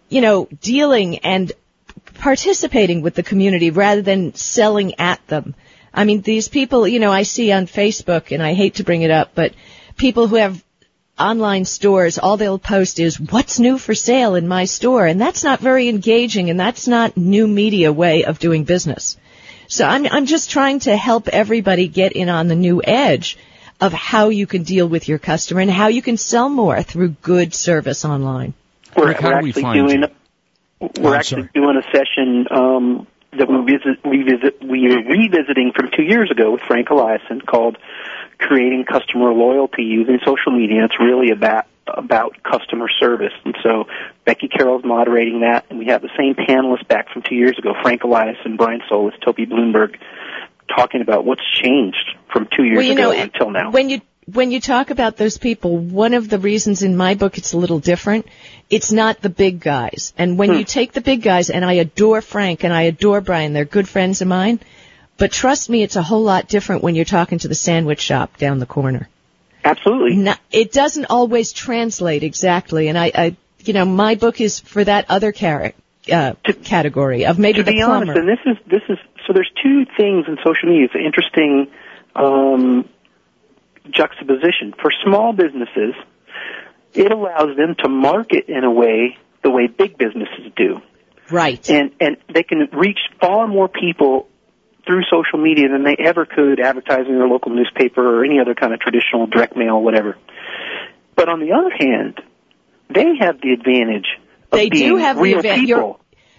you 0.09 0.21
know, 0.21 0.49
dealing 0.61 1.19
and 1.19 1.53
participating 2.15 3.03
with 3.03 3.15
the 3.15 3.23
community 3.23 3.71
rather 3.71 4.03
than 4.03 4.35
selling 4.35 4.95
at 5.01 5.27
them. 5.27 5.55
I 5.93 6.05
mean, 6.05 6.23
these 6.23 6.49
people, 6.49 6.87
you 6.87 7.01
know, 7.01 7.11
I 7.13 7.25
see 7.25 7.53
on 7.53 7.67
Facebook, 7.67 8.33
and 8.33 8.43
I 8.43 8.55
hate 8.55 8.77
to 8.77 8.85
bring 8.85 9.03
it 9.03 9.11
up, 9.11 9.33
but 9.35 9.55
people 9.97 10.27
who 10.27 10.37
have 10.37 10.63
online 11.23 11.65
stores, 11.65 12.19
all 12.19 12.37
they'll 12.37 12.59
post 12.59 12.99
is 12.99 13.21
what's 13.21 13.59
new 13.59 13.79
for 13.79 13.95
sale 13.95 14.35
in 14.35 14.49
my 14.49 14.65
store, 14.65 15.07
and 15.07 15.21
that's 15.21 15.45
not 15.45 15.61
very 15.61 15.89
engaging, 15.89 16.51
and 16.51 16.59
that's 16.59 16.89
not 16.89 17.17
new 17.17 17.47
media 17.47 17.93
way 17.93 18.25
of 18.25 18.39
doing 18.39 18.65
business. 18.65 19.17
So 19.69 19.87
I'm 19.87 20.07
I'm 20.07 20.27
just 20.27 20.51
trying 20.51 20.81
to 20.81 20.97
help 20.97 21.29
everybody 21.29 21.89
get 21.89 22.13
in 22.13 22.29
on 22.29 22.49
the 22.49 22.55
new 22.55 22.83
edge 22.85 23.39
of 23.81 23.93
how 23.93 24.29
you 24.29 24.47
can 24.47 24.63
deal 24.65 24.87
with 24.87 25.09
your 25.09 25.19
customer 25.19 25.61
and 25.61 25.71
how 25.71 25.89
you 25.89 26.03
can 26.03 26.17
sell 26.17 26.49
more 26.49 26.83
through 26.83 27.11
good 27.23 27.55
service 27.55 28.05
online. 28.05 28.55
We're, 28.97 29.09
Rick, 29.09 29.23
we're 29.23 29.41
do 29.41 29.45
we 29.45 29.51
actually 29.51 29.63
doing 29.63 30.03
you? 30.03 30.09
we're 31.01 31.11
I'm 31.11 31.21
actually 31.21 31.43
sorry. 31.43 31.51
doing 31.55 31.77
a 31.77 31.97
session 31.97 32.47
um, 32.51 33.07
that 33.33 33.49
we 33.49 33.73
visit, 33.73 33.99
revisit 34.05 34.63
we 34.63 34.87
are 34.93 35.03
revisiting 35.03 35.73
from 35.75 35.91
two 35.97 36.03
years 36.03 36.31
ago 36.31 36.53
with 36.53 36.61
Frank 36.63 36.89
Eliason 36.89 37.45
called 37.47 37.79
"Creating 38.39 38.85
Customer 38.85 39.33
Loyalty 39.33 39.83
Using 39.85 40.19
Social 40.25 40.53
Media." 40.53 40.85
It's 40.85 40.99
really 41.01 41.31
about 41.31 41.67
about 41.87 42.37
customer 42.43 42.89
service, 43.01 43.33
and 43.45 43.57
so 43.63 43.87
Becky 44.25 44.49
Carroll's 44.49 44.85
moderating 44.85 45.41
that, 45.41 45.67
and 45.69 45.79
we 45.79 45.87
have 45.87 46.03
the 46.03 46.11
same 46.17 46.35
panelists 46.35 46.87
back 46.87 47.11
from 47.13 47.23
two 47.23 47.35
years 47.35 47.59
ago: 47.59 47.75
Frank 47.83 48.05
Elias 48.05 48.39
and 48.45 48.57
Brian 48.57 48.81
Solis, 48.89 49.15
Toby 49.25 49.47
Bloomberg, 49.47 49.97
talking 50.75 51.01
about 51.01 51.25
what's 51.25 51.43
changed 51.63 52.17
from 52.33 52.49
two 52.55 52.65
years 52.65 52.79
well, 52.79 52.87
you 52.87 52.93
ago 52.93 53.13
know, 53.13 53.21
until 53.21 53.51
now. 53.51 53.71
when 53.71 53.91
you 53.91 54.01
when 54.33 54.53
you 54.53 54.61
talk 54.61 54.91
about 54.91 55.17
those 55.17 55.37
people, 55.37 55.77
one 55.77 56.15
of 56.15 56.29
the 56.29 56.39
reasons 56.39 56.83
in 56.83 56.97
my 56.97 57.15
book 57.15 57.39
it's 57.39 57.53
a 57.53 57.59
little 57.59 57.81
different. 57.81 58.27
It's 58.71 58.93
not 58.93 59.21
the 59.21 59.29
big 59.29 59.61
guys, 59.61 60.13
and 60.17 60.39
when 60.39 60.51
hmm. 60.51 60.59
you 60.59 60.65
take 60.65 60.93
the 60.93 61.01
big 61.01 61.23
guys, 61.23 61.51
and 61.51 61.65
I 61.65 61.75
adore 61.75 62.21
Frank 62.21 62.65
and 62.65 62.73
I 62.73 62.83
adore 62.83 63.21
Brian, 63.21 63.53
they're 63.53 63.65
good 63.65 63.89
friends 63.89 64.23
of 64.23 64.29
mine. 64.29 64.61
But 65.19 65.33
trust 65.33 65.71
me, 65.71 65.83
it's 65.83 65.97
a 65.97 66.03
whole 66.03 66.23
lot 66.23 66.49
different 66.49 66.83
when 66.83 66.95
you're 66.95 67.05
talking 67.05 67.39
to 67.39 67.49
the 67.49 67.55
sandwich 67.55 68.01
shop 68.01 68.39
down 68.39 68.59
the 68.59 68.67
corner. 68.67 69.09
Absolutely. 69.65 70.33
It 70.51 70.73
doesn't 70.73 71.07
always 71.07 71.53
translate 71.53 72.23
exactly, 72.25 72.89
and 72.89 72.99
I, 72.99 73.13
I 73.15 73.37
you 73.61 73.73
know, 73.73 73.85
my 73.85 74.17
book 74.17 74.41
is 74.41 74.59
for 74.59 74.83
that 74.83 75.07
other 75.09 75.33
car- 75.33 75.73
uh, 76.11 76.35
category 76.65 77.27
of 77.27 77.39
maybe 77.39 77.59
to 77.59 77.63
the 77.63 77.73
be 77.73 77.79
plumber. 77.79 78.13
honest, 78.13 78.19
and 78.19 78.29
this 78.29 78.39
is 78.45 78.57
this 78.67 78.83
is 78.89 78.99
so. 79.27 79.33
There's 79.33 79.51
two 79.63 79.85
things 79.97 80.27
in 80.27 80.37
social 80.45 80.69
media. 80.69 80.87
It's 80.87 80.95
an 80.95 81.05
interesting 81.05 81.71
um, 82.17 82.89
juxtaposition 83.91 84.75
for 84.81 84.91
small 85.05 85.33
businesses. 85.33 85.95
It 86.93 87.13
allows 87.13 87.57
them 87.57 87.77
to 87.79 87.89
market 87.89 88.47
in 88.49 88.65
a 88.65 88.71
way 88.71 89.17
the 89.43 89.51
way 89.51 89.67
big 89.67 89.97
businesses 89.97 90.53
do, 90.57 90.83
right. 91.31 91.69
and 91.71 91.93
and 92.01 92.17
they 92.33 92.43
can 92.43 92.69
reach 92.73 92.99
far 93.21 93.47
more 93.47 93.69
people 93.69 94.29
through 94.87 95.03
social 95.11 95.39
media 95.39 95.69
than 95.69 95.85
they 95.85 95.97
ever 95.99 96.27
could 96.27 96.59
advertising 96.61 97.13
in 97.13 97.19
their 97.19 97.29
local 97.29 97.53
newspaper 97.55 98.03
or 98.21 98.25
any 98.25 98.41
other 98.41 98.55
kind 98.55 98.73
of 98.75 98.81
traditional 98.81 99.27
direct 99.27 99.57
mail, 99.57 99.81
whatever. 99.81 100.17
But 101.15 101.29
on 101.29 101.41
the 101.41 101.53
other 101.53 101.71
hand, 101.79 102.21
they 102.93 103.17
have 103.21 103.41
the 103.41 103.53
advantage 103.53 104.07
of 104.51 104.59
They 104.59 104.69
do 104.69 104.79
being 104.95 104.99
have 104.99 105.17
the 105.17 105.23
real 105.23 105.39
advan- 105.43 105.55
people. 105.55 105.67
you're- 105.69 105.95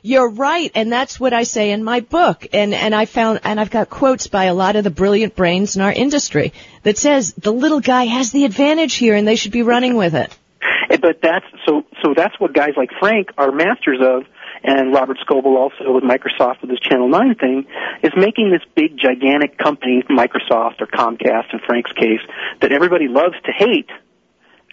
You're 0.05 0.29
right, 0.31 0.69
and 0.75 0.91
that's 0.91 1.17
what 1.17 1.31
I 1.31 1.43
say 1.43 1.71
in 1.71 1.81
my 1.81 2.01
book. 2.01 2.45
And 2.51 2.73
and 2.73 2.93
I 2.93 3.05
found 3.05 3.39
and 3.45 3.57
I've 3.57 3.71
got 3.71 3.89
quotes 3.89 4.27
by 4.27 4.45
a 4.45 4.53
lot 4.53 4.75
of 4.75 4.83
the 4.83 4.89
brilliant 4.89 5.33
brains 5.33 5.77
in 5.77 5.81
our 5.81 5.93
industry 5.93 6.51
that 6.83 6.97
says 6.97 7.33
the 7.35 7.53
little 7.53 7.79
guy 7.79 8.03
has 8.07 8.33
the 8.33 8.43
advantage 8.43 8.95
here, 8.95 9.15
and 9.15 9.25
they 9.25 9.37
should 9.37 9.53
be 9.53 9.61
running 9.63 9.95
with 9.95 10.13
it. 10.15 10.37
But 11.01 11.21
that's 11.21 11.45
so 11.65 11.83
so 12.03 12.13
that's 12.13 12.37
what 12.39 12.53
guys 12.53 12.73
like 12.77 12.89
Frank 12.99 13.29
are 13.37 13.51
masters 13.53 13.99
of, 14.01 14.23
and 14.63 14.93
Robert 14.93 15.17
Scoble 15.27 15.57
also 15.57 15.91
with 15.91 16.03
Microsoft 16.03 16.61
with 16.61 16.69
his 16.69 16.79
Channel 16.79 17.09
Nine 17.09 17.35
thing 17.35 17.65
is 18.01 18.11
making 18.15 18.51
this 18.51 18.61
big 18.75 18.97
gigantic 18.97 19.57
company, 19.57 20.03
Microsoft 20.09 20.81
or 20.81 20.87
Comcast 20.87 21.53
in 21.53 21.59
Frank's 21.65 21.91
case, 21.91 22.21
that 22.61 22.71
everybody 22.71 23.07
loves 23.07 23.35
to 23.45 23.51
hate, 23.51 23.89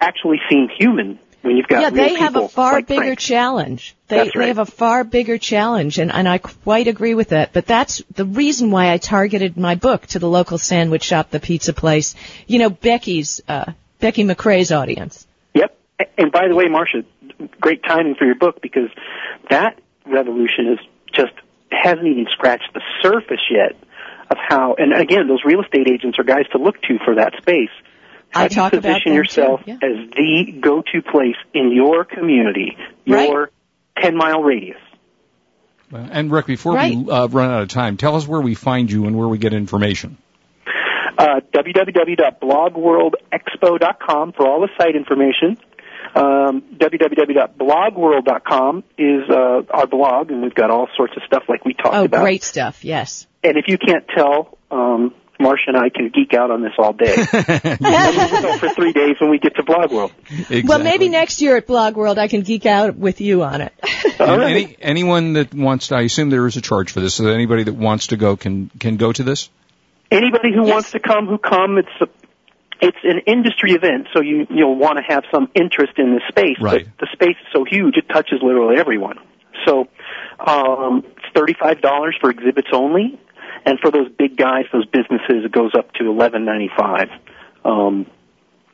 actually 0.01 0.41
seem 0.49 0.69
human 0.69 1.19
when 1.43 1.57
you've 1.57 1.67
got 1.67 1.81
yeah, 1.81 1.91
they 1.91 2.15
have 2.17 2.37
a 2.37 2.49
far 2.49 2.75
like 2.75 2.87
bigger 2.87 3.03
Frank. 3.03 3.19
challenge. 3.19 3.97
They 4.09 4.19
right. 4.19 4.31
they 4.35 4.49
have 4.49 4.59
a 4.59 4.67
far 4.67 5.05
bigger 5.05 5.39
challenge, 5.39 5.99
and 5.99 6.13
and 6.13 6.29
I 6.29 6.39
quite 6.39 6.87
agree 6.87 7.15
with 7.15 7.31
that. 7.31 7.53
But 7.53 7.67
that's 7.67 8.03
the 8.15 8.25
reason 8.25 8.71
why 8.71 8.93
I 8.93 8.99
targeted 8.99 9.57
my 9.57 9.75
book 9.75 10.07
to 10.09 10.19
the 10.19 10.29
local 10.29 10.59
sandwich 10.59 11.03
shop, 11.03 11.31
the 11.31 11.41
pizza 11.41 11.73
place. 11.73 12.15
You 12.47 12.59
know, 12.59 12.71
Becky's 12.71 13.41
uh, 13.49 13.73
Becky 14.01 14.25
McCray's 14.25 14.71
audience. 14.71 15.27
Yep. 15.55 15.77
And 16.19 16.33
by 16.33 16.49
the 16.49 16.55
way, 16.55 16.67
Marsha, 16.67 17.05
great 17.61 17.83
timing 17.83 18.15
for 18.17 18.25
your 18.25 18.35
book 18.37 18.61
because 18.63 18.89
that 19.51 19.79
revolution 20.07 20.73
is 20.73 20.79
just 21.13 21.33
hasn't 21.71 22.07
even 22.07 22.27
scratched 22.33 22.73
the 22.75 22.81
surface 23.03 23.43
yet 23.51 23.77
of 24.31 24.37
how. 24.49 24.75
And 24.79 24.93
again, 24.93 25.29
those 25.29 25.43
real 25.45 25.63
estate 25.63 25.89
agents 25.89 26.19
are 26.19 26.25
guys 26.25 26.47
to 26.53 26.59
look 26.59 26.81
to 26.83 26.99
for 27.05 27.17
that 27.17 27.35
space. 27.41 27.71
How 28.31 28.45
I 28.45 28.49
do 28.49 28.55
talk 28.55 28.73
you 28.73 28.79
about 28.79 28.89
position 28.89 29.11
them, 29.13 29.17
yourself 29.17 29.61
yeah. 29.67 29.75
as 29.75 30.09
the 30.17 30.53
go-to 30.61 31.03
place 31.03 31.37
in 31.53 31.73
your 31.73 32.05
community, 32.05 32.77
Right. 33.07 33.29
your 33.29 33.51
10-mile 33.99 34.43
radius? 34.43 34.79
And 35.93 36.31
Rick, 36.31 36.47
before 36.47 36.75
Right. 36.75 36.97
we 36.97 37.11
uh, 37.11 37.27
run 37.27 37.51
out 37.51 37.63
of 37.63 37.69
time, 37.69 37.97
tell 37.97 38.15
us 38.15 38.27
where 38.29 38.41
we 38.41 38.55
find 38.55 38.89
you 38.91 39.07
and 39.07 39.19
where 39.19 39.27
we 39.27 39.39
get 39.39 39.53
information. 39.53 40.17
uh, 41.19 41.41
www.blogworldexpo.com 41.53 44.33
for 44.33 44.47
all 44.47 44.61
the 44.61 44.69
site 44.79 44.95
information. 44.97 45.59
Um, 46.15 46.63
www.blogworld.com 46.77 48.85
is 48.99 49.29
uh, 49.31 49.63
our 49.71 49.87
blog, 49.87 50.31
and 50.31 50.43
we've 50.43 50.55
got 50.55 50.71
all 50.71 50.89
sorts 50.97 51.15
of 51.17 51.23
stuff 51.27 51.45
like 51.49 51.65
we 51.65 51.73
talked 51.75 51.95
Oh, 51.95 52.05
about. 52.05 52.23
great 52.23 52.43
stuff. 52.43 52.85
Yes. 52.85 53.27
And 53.45 53.57
if 53.57 53.67
you 53.69 53.79
can't 53.79 54.07
tell, 54.09 54.59
um, 54.71 55.15
Marsha 55.41 55.69
and 55.69 55.77
I 55.77 55.89
can 55.89 56.11
geek 56.11 56.35
out 56.35 56.51
on 56.51 56.63
this 56.63 56.73
all 56.79 56.93
day. 56.93 57.15
and 57.15 57.79
we'll 57.81 58.43
go 58.43 58.59
for 58.59 58.69
three 58.71 58.93
days 58.93 59.17
when 59.21 59.31
we 59.31 59.39
get 59.39 59.57
to 59.57 59.63
Blog 59.63 59.91
World. 59.91 60.13
Exactly. 60.29 60.63
Well, 60.65 60.81
maybe 60.81 61.09
next 61.09 61.41
year 61.41 61.57
at 61.57 61.67
Blog 61.67 61.97
World 61.97 62.19
I 62.19 62.29
can 62.29 62.43
geek 62.43 62.67
out 62.67 62.95
with 62.97 63.21
you 63.23 63.43
on 63.43 63.63
it. 63.63 63.73
All 64.21 64.37
right. 64.39 64.51
any, 64.51 64.77
anyone 64.81 65.33
that 65.35 65.55
wants 65.55 65.89
to, 65.89 65.97
I 65.97 66.03
assume 66.03 66.29
there 66.31 66.47
is 66.47 66.57
a 66.59 66.61
charge 66.61 66.93
for 66.93 67.01
this, 67.01 67.15
so 67.15 67.27
anybody 67.29 67.63
that 67.65 67.75
wants 67.75 68.09
to 68.09 68.17
go 68.19 68.37
can 68.37 68.71
can 68.79 68.97
go 68.99 69.13
to 69.13 69.23
this. 69.23 69.49
Anybody 70.11 70.53
who 70.53 70.67
Yes. 70.67 70.73
wants 70.75 70.91
to 70.91 70.99
come, 71.01 71.27
who 71.29 71.39
come. 71.39 71.79
It's 71.79 71.89
a, 72.01 72.09
it's 72.81 72.99
an 73.05 73.21
industry 73.27 73.73
event, 73.73 74.09
so 74.15 74.23
you 74.23 74.47
you'll 74.51 74.77
want 74.77 74.99
to 74.99 75.05
have 75.07 75.25
some 75.33 75.51
interest 75.55 75.95
in 75.99 76.15
the 76.15 76.21
space. 76.29 76.57
Right. 76.61 76.87
But 76.99 77.07
the 77.07 77.09
space 77.13 77.37
is 77.41 77.49
so 77.53 77.65
huge, 77.65 77.97
it 77.97 78.09
touches 78.09 78.41
literally 78.43 78.79
everyone. 78.79 79.19
So 79.67 79.89
um, 80.39 81.05
it's 81.05 81.27
thirty 81.35 81.55
five 81.61 81.81
dollars 81.81 82.17
for 82.21 82.31
exhibits 82.31 82.69
only, 82.73 83.21
and 83.65 83.79
for 83.81 83.91
those 83.91 84.09
big 84.19 84.37
guys, 84.37 84.65
those 84.73 84.87
businesses, 84.87 85.45
it 85.45 85.53
goes 85.53 85.73
up 85.77 85.93
to 85.95 86.07
eleven 86.07 86.45
ninety 86.45 86.71
five. 86.77 87.09
Um, 87.65 88.07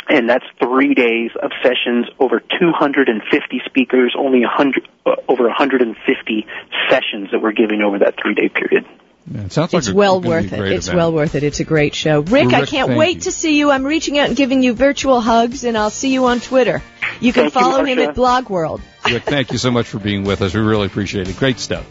and 0.09 0.31
that's 0.31 0.45
three 0.63 0.95
days 0.95 1.33
of 1.43 1.51
sessions, 1.63 2.07
over 2.21 2.39
250 2.39 3.61
speakers, 3.67 4.15
only 4.17 4.41
100, 4.41 4.89
uh, 5.05 5.17
over 5.29 5.45
150 5.45 6.47
sessions 6.89 7.31
that 7.33 7.43
we're 7.43 7.51
giving 7.51 7.83
over 7.83 7.99
that 7.99 8.15
three-day 8.23 8.49
period. 8.49 8.87
Yeah, 9.29 9.41
it 9.43 9.53
sounds 9.53 9.73
like 9.73 9.81
It's 9.81 9.89
a- 9.89 9.95
well 9.95 10.21
worth 10.21 10.53
it. 10.53 10.61
It's 10.73 10.87
event. 10.87 10.97
well 10.99 11.13
worth 11.13 11.35
it. 11.35 11.43
It's 11.43 11.59
a 11.61 11.65
great 11.65 11.95
show. 11.95 12.21
Rick, 12.21 12.49
Well, 12.51 12.63
I 12.63 12.67
can't 12.67 12.97
wait 12.97 13.17
you. 13.17 13.21
to 13.23 13.33
see 13.33 13.59
you. 13.59 13.71
I'm 13.73 13.85
reaching 13.85 14.19
out 14.19 14.29
and 14.29 14.37
giving 14.37 14.63
you 14.63 14.73
virtual 14.73 15.21
hugs, 15.21 15.65
and 15.65 15.77
I'll 15.77 15.91
see 15.91 16.13
you 16.13 16.27
on 16.27 16.39
Twitter. 16.41 16.81
You 17.21 17.33
can 17.33 17.45
Thank 17.51 17.55
you, 17.55 17.61
follow 17.61 17.85
him 17.85 17.99
at 17.99 18.15
Blog 18.15 18.49
World. 18.49 18.81
Rick, 19.05 19.25
thank 19.25 19.51
you 19.53 19.59
so 19.59 19.71
much 19.71 19.87
for 19.87 19.99
being 19.99 20.23
with 20.25 20.43
us. 20.43 20.55
We 20.55 20.61
really 20.61 20.87
appreciate 20.87 21.29
it. 21.29 21.37
Great 21.37 21.59
stuff. 21.59 21.85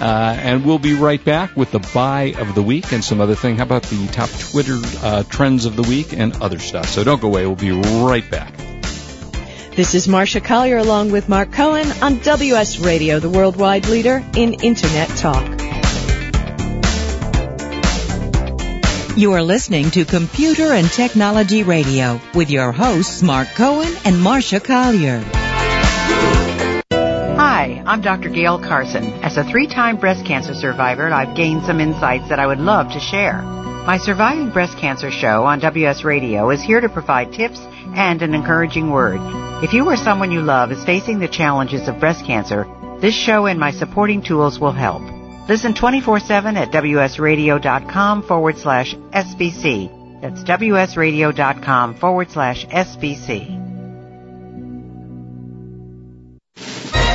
Uh, 0.00 0.04
and 0.04 0.64
we'll 0.64 0.78
be 0.78 0.94
right 0.94 1.22
back 1.22 1.56
with 1.56 1.70
the 1.70 1.78
buy 1.92 2.34
of 2.38 2.54
the 2.54 2.62
week 2.62 2.92
and 2.92 3.02
some 3.04 3.20
other 3.20 3.34
thing. 3.34 3.56
How 3.56 3.64
about 3.64 3.82
the 3.84 4.06
top 4.08 4.30
Twitter 4.30 4.78
uh, 5.02 5.22
trends 5.24 5.64
of 5.66 5.76
the 5.76 5.82
week 5.82 6.12
and 6.12 6.40
other 6.42 6.58
stuff? 6.58 6.88
So 6.88 7.02
don't 7.04 7.20
go 7.20 7.28
away. 7.28 7.46
We'll 7.46 7.56
be 7.56 7.70
right 7.72 8.28
back. 8.30 8.54
This 9.74 9.94
is 9.94 10.06
Marsha 10.06 10.42
Collier 10.42 10.78
along 10.78 11.10
with 11.10 11.28
Mark 11.28 11.50
Cohen 11.52 11.90
on 12.02 12.18
WS 12.20 12.78
Radio, 12.78 13.18
the 13.18 13.28
worldwide 13.30 13.88
leader 13.88 14.22
in 14.36 14.54
Internet 14.54 15.08
talk. 15.10 15.63
You 19.16 19.34
are 19.34 19.44
listening 19.44 19.92
to 19.92 20.04
Computer 20.04 20.72
and 20.72 20.90
Technology 20.90 21.62
Radio 21.62 22.20
with 22.34 22.50
your 22.50 22.72
hosts 22.72 23.22
Mark 23.22 23.46
Cohen 23.54 23.94
and 24.04 24.16
Marsha 24.16 24.58
Collier. 24.62 25.20
Hi, 27.36 27.80
I'm 27.86 28.00
Dr. 28.00 28.28
Gail 28.28 28.58
Carson. 28.58 29.04
As 29.22 29.36
a 29.36 29.44
three-time 29.44 29.98
breast 29.98 30.26
cancer 30.26 30.52
survivor, 30.52 31.12
I've 31.12 31.36
gained 31.36 31.64
some 31.64 31.78
insights 31.78 32.28
that 32.28 32.40
I 32.40 32.46
would 32.48 32.58
love 32.58 32.90
to 32.90 32.98
share. 32.98 33.40
My 33.40 33.98
Surviving 33.98 34.50
Breast 34.50 34.78
Cancer 34.78 35.12
show 35.12 35.44
on 35.44 35.60
WS 35.60 36.02
Radio 36.02 36.50
is 36.50 36.60
here 36.60 36.80
to 36.80 36.88
provide 36.88 37.32
tips 37.32 37.60
and 37.94 38.20
an 38.20 38.34
encouraging 38.34 38.90
word. 38.90 39.20
If 39.62 39.72
you 39.72 39.84
or 39.84 39.96
someone 39.96 40.32
you 40.32 40.42
love 40.42 40.72
is 40.72 40.84
facing 40.84 41.20
the 41.20 41.28
challenges 41.28 41.86
of 41.86 42.00
breast 42.00 42.26
cancer, 42.26 42.66
this 42.98 43.14
show 43.14 43.46
and 43.46 43.60
my 43.60 43.70
supporting 43.70 44.22
tools 44.22 44.58
will 44.58 44.72
help. 44.72 45.13
Listen 45.48 45.74
24-7 45.74 46.56
at 46.56 46.70
wsradio.com 46.70 48.22
forward 48.22 48.58
slash 48.58 48.94
SBC. 48.94 50.20
That's 50.22 50.42
wsradio.com 50.42 51.94
forward 51.96 52.30
slash 52.30 52.66
SBC. 52.66 53.63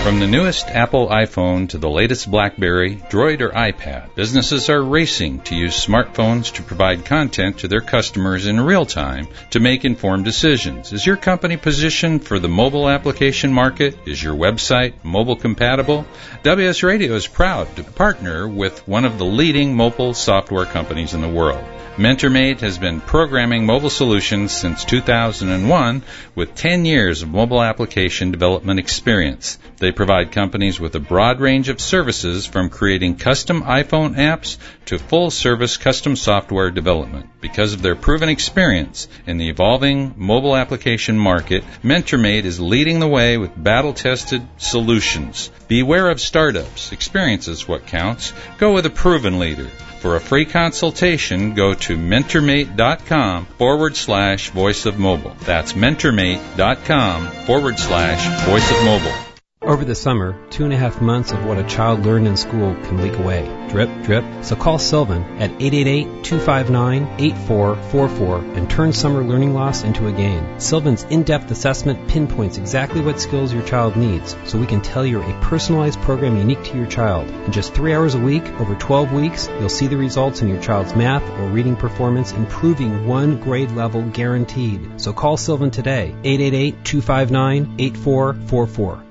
From 0.04 0.22
the 0.22 0.28
newest 0.28 0.68
Apple 0.68 1.10
iPhone 1.10 1.68
to 1.70 1.78
the 1.78 1.90
latest 1.90 2.32
Blackberry, 2.32 2.96
Droid, 3.10 3.42
or 3.42 3.50
iPad, 3.50 4.16
businesses 4.16 4.70
are 4.70 4.82
racing 4.82 5.42
to 5.42 5.56
use 5.56 5.86
smartphones 5.86 6.54
to 6.54 6.64
provide 6.64 7.04
content 7.04 7.60
to 7.60 7.68
their 7.68 7.82
customers 7.82 8.48
in 8.48 8.62
real 8.62 8.86
time 8.86 9.28
to 9.52 9.60
make 9.60 9.84
informed 9.84 10.24
decisions. 10.24 10.94
Is 10.94 11.06
your 11.06 11.18
company 11.18 11.58
positioned 11.58 12.24
for 12.24 12.40
the 12.40 12.48
mobile 12.48 12.90
application 12.90 13.52
market? 13.52 13.98
Is 14.08 14.24
your 14.24 14.36
website 14.36 14.94
mobile 15.04 15.36
compatible? 15.36 16.06
WS 16.44 16.82
Radio 16.82 17.14
is 17.14 17.28
proud 17.28 17.76
to 17.76 17.84
partner 17.84 18.48
with 18.48 18.88
one 18.88 19.04
of 19.04 19.18
the 19.18 19.26
leading 19.26 19.76
mobile 19.76 20.14
software 20.14 20.66
companies 20.66 21.14
in 21.14 21.22
the 21.22 21.28
world. 21.28 21.64
MentorMate 22.00 22.62
has 22.62 22.78
been 22.78 23.02
programming 23.02 23.66
mobile 23.66 23.90
solutions 23.90 24.54
since 24.54 24.86
2001 24.86 26.02
with 26.34 26.56
10 26.56 26.86
years 26.86 27.24
of 27.24 27.30
mobile 27.30 27.62
application 27.62 28.32
development 28.32 28.80
experience. 28.80 29.58
They 29.90 29.94
provide 29.94 30.32
companies 30.32 30.80
with 30.80 30.94
a 30.94 31.00
broad 31.00 31.40
range 31.40 31.68
of 31.68 31.82
services 31.82 32.46
from 32.46 32.70
creating 32.70 33.16
custom 33.16 33.64
iPhone 33.64 34.18
apps 34.18 34.58
to 34.86 35.00
full 35.00 35.32
service 35.32 35.78
custom 35.78 36.16
software 36.16 36.70
development. 36.70 37.42
Because 37.42 37.74
of 37.74 37.82
their 37.82 37.96
proven 37.96 38.30
experience 38.30 39.08
in 39.26 39.40
the 39.40 39.50
evolving 39.50 40.14
mobile 40.16 40.56
application 40.56 41.18
market, 41.18 41.64
MentorMate 41.84 42.44
is 42.44 42.60
leading 42.60 43.00
the 43.00 43.08
way 43.08 43.40
with 43.40 43.52
battle 43.58 43.94
tested 43.94 44.48
solutions. 44.58 45.50
Beware 45.68 46.12
of 46.12 46.22
startups. 46.22 46.92
Experience 46.92 47.48
is 47.48 47.68
what 47.68 47.88
counts. 47.88 48.32
Go 48.60 48.76
with 48.76 48.86
a 48.86 48.92
proven 48.92 49.40
leader. 49.40 49.70
For 50.02 50.16
a 50.16 50.22
free 50.22 50.46
consultation, 50.46 51.56
go 51.56 51.74
to 51.74 51.98
mentormate.com 51.98 53.48
forward 53.58 53.96
slash 53.96 54.52
voice 54.52 54.86
of 54.86 55.00
mobile. 55.00 55.36
That's 55.46 55.74
mentormate.com 55.74 57.28
forward 57.48 57.80
slash 57.80 58.46
voice 58.46 58.70
of 58.70 58.86
mobile. 58.86 59.29
Over 59.70 59.86
the 59.86 59.94
summer, 59.94 60.36
two 60.50 60.64
and 60.64 60.74
a 60.74 60.78
half 60.78 61.00
months 61.00 61.32
of 61.32 61.46
what 61.46 61.60
a 61.60 61.64
child 61.64 62.04
learned 62.04 62.26
in 62.26 62.36
school 62.38 62.74
can 62.74 62.98
leak 62.98 63.20
away. 63.20 63.46
Drip, 63.70 63.88
drip. 64.02 64.26
So 64.42 64.56
call 64.56 64.80
Sylvan 64.80 65.22
at 65.40 65.52
888-259-8444 65.60 68.58
and 68.58 68.68
turn 68.68 68.94
summer 68.94 69.24
learning 69.24 69.54
loss 69.54 69.84
into 69.84 70.08
a 70.08 70.12
gain. 70.12 70.60
Sylvan's 70.60 71.04
in-depth 71.04 71.52
assessment 71.52 72.08
pinpoints 72.08 72.58
exactly 72.58 73.02
what 73.02 73.22
skills 73.22 73.54
your 73.54 73.62
child 73.62 73.96
needs, 73.96 74.36
so 74.46 74.58
we 74.58 74.66
can 74.66 74.82
tailor 74.82 75.22
a 75.22 75.42
personalized 75.42 76.02
program 76.02 76.36
unique 76.36 76.64
to 76.64 76.76
your 76.76 76.88
child. 76.88 77.30
In 77.30 77.52
just 77.52 77.76
three 77.76 77.94
hours 77.94 78.16
a 78.16 78.20
week, 78.20 78.48
over 78.60 78.74
12 78.74 79.14
weeks, 79.14 79.48
you'll 79.60 79.70
see 79.70 79.86
the 79.86 79.98
results 79.98 80.42
in 80.42 80.48
your 80.48 80.64
child's 80.64 80.96
math 80.96 81.22
or 81.38 81.46
reading 81.50 81.76
performance 81.76 82.32
improving 82.32 83.06
one 83.06 83.40
grade 83.40 83.70
level 83.74 84.02
guaranteed. 84.02 85.00
So 85.00 85.14
call 85.14 85.38
Sylvan 85.38 85.70
today, 85.70 86.16
888-259-8444. 86.24 89.09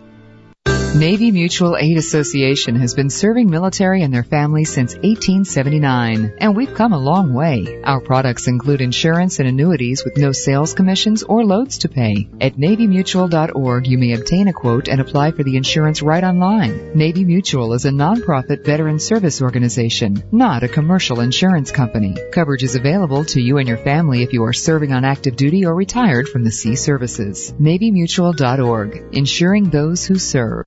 Navy 0.96 1.30
Mutual 1.30 1.76
Aid 1.76 1.98
Association 1.98 2.74
has 2.76 2.94
been 2.94 3.10
serving 3.10 3.50
military 3.50 4.02
and 4.02 4.12
their 4.12 4.24
families 4.24 4.72
since 4.72 4.94
1879, 4.94 6.32
and 6.38 6.56
we've 6.56 6.74
come 6.74 6.92
a 6.94 6.98
long 6.98 7.34
way. 7.34 7.82
Our 7.84 8.00
products 8.00 8.48
include 8.48 8.80
insurance 8.80 9.38
and 9.38 9.46
annuities 9.46 10.02
with 10.02 10.16
no 10.16 10.32
sales 10.32 10.72
commissions 10.72 11.22
or 11.22 11.44
loads 11.44 11.78
to 11.78 11.90
pay. 11.90 12.28
At 12.40 12.54
NavyMutual.org, 12.54 13.86
you 13.86 13.98
may 13.98 14.14
obtain 14.14 14.48
a 14.48 14.52
quote 14.52 14.88
and 14.88 15.00
apply 15.00 15.32
for 15.32 15.44
the 15.44 15.56
insurance 15.56 16.02
right 16.02 16.24
online. 16.24 16.96
Navy 16.96 17.24
Mutual 17.24 17.74
is 17.74 17.84
a 17.84 17.90
nonprofit 17.90 18.64
veteran 18.64 18.98
service 18.98 19.42
organization, 19.42 20.24
not 20.32 20.62
a 20.62 20.68
commercial 20.68 21.20
insurance 21.20 21.70
company. 21.70 22.16
Coverage 22.32 22.64
is 22.64 22.76
available 22.76 23.24
to 23.26 23.42
you 23.42 23.58
and 23.58 23.68
your 23.68 23.76
family 23.76 24.22
if 24.22 24.32
you 24.32 24.42
are 24.42 24.54
serving 24.54 24.92
on 24.92 25.04
active 25.04 25.36
duty 25.36 25.66
or 25.66 25.74
retired 25.74 26.28
from 26.28 26.44
the 26.44 26.50
sea 26.50 26.74
services. 26.74 27.52
NavyMutual.org, 27.52 29.14
insuring 29.14 29.70
those 29.70 30.04
who 30.06 30.18
serve. 30.18 30.64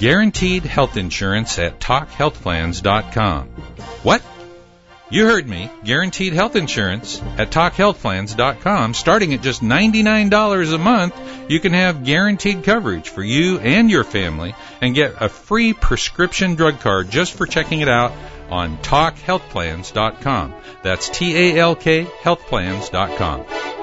Guaranteed 0.00 0.64
health 0.64 0.96
insurance 0.96 1.58
at 1.58 1.78
TalkHealthPlans.com. 1.78 3.48
What? 4.02 4.22
You 5.10 5.26
heard 5.26 5.46
me. 5.46 5.70
Guaranteed 5.84 6.32
health 6.32 6.56
insurance 6.56 7.20
at 7.36 7.50
TalkHealthPlans.com. 7.50 8.94
Starting 8.94 9.34
at 9.34 9.42
just 9.42 9.60
$99 9.60 10.74
a 10.74 10.78
month, 10.78 11.14
you 11.50 11.60
can 11.60 11.74
have 11.74 12.02
guaranteed 12.02 12.64
coverage 12.64 13.10
for 13.10 13.22
you 13.22 13.58
and 13.58 13.90
your 13.90 14.04
family 14.04 14.54
and 14.80 14.94
get 14.94 15.16
a 15.20 15.28
free 15.28 15.74
prescription 15.74 16.54
drug 16.54 16.80
card 16.80 17.10
just 17.10 17.34
for 17.34 17.44
checking 17.46 17.80
it 17.80 17.88
out 17.90 18.12
on 18.48 18.78
TalkHealthPlans.com. 18.78 20.54
That's 20.82 21.10
T 21.10 21.36
A 21.36 21.58
L 21.58 21.76
K 21.76 22.06
HealthPlans.com. 22.06 23.79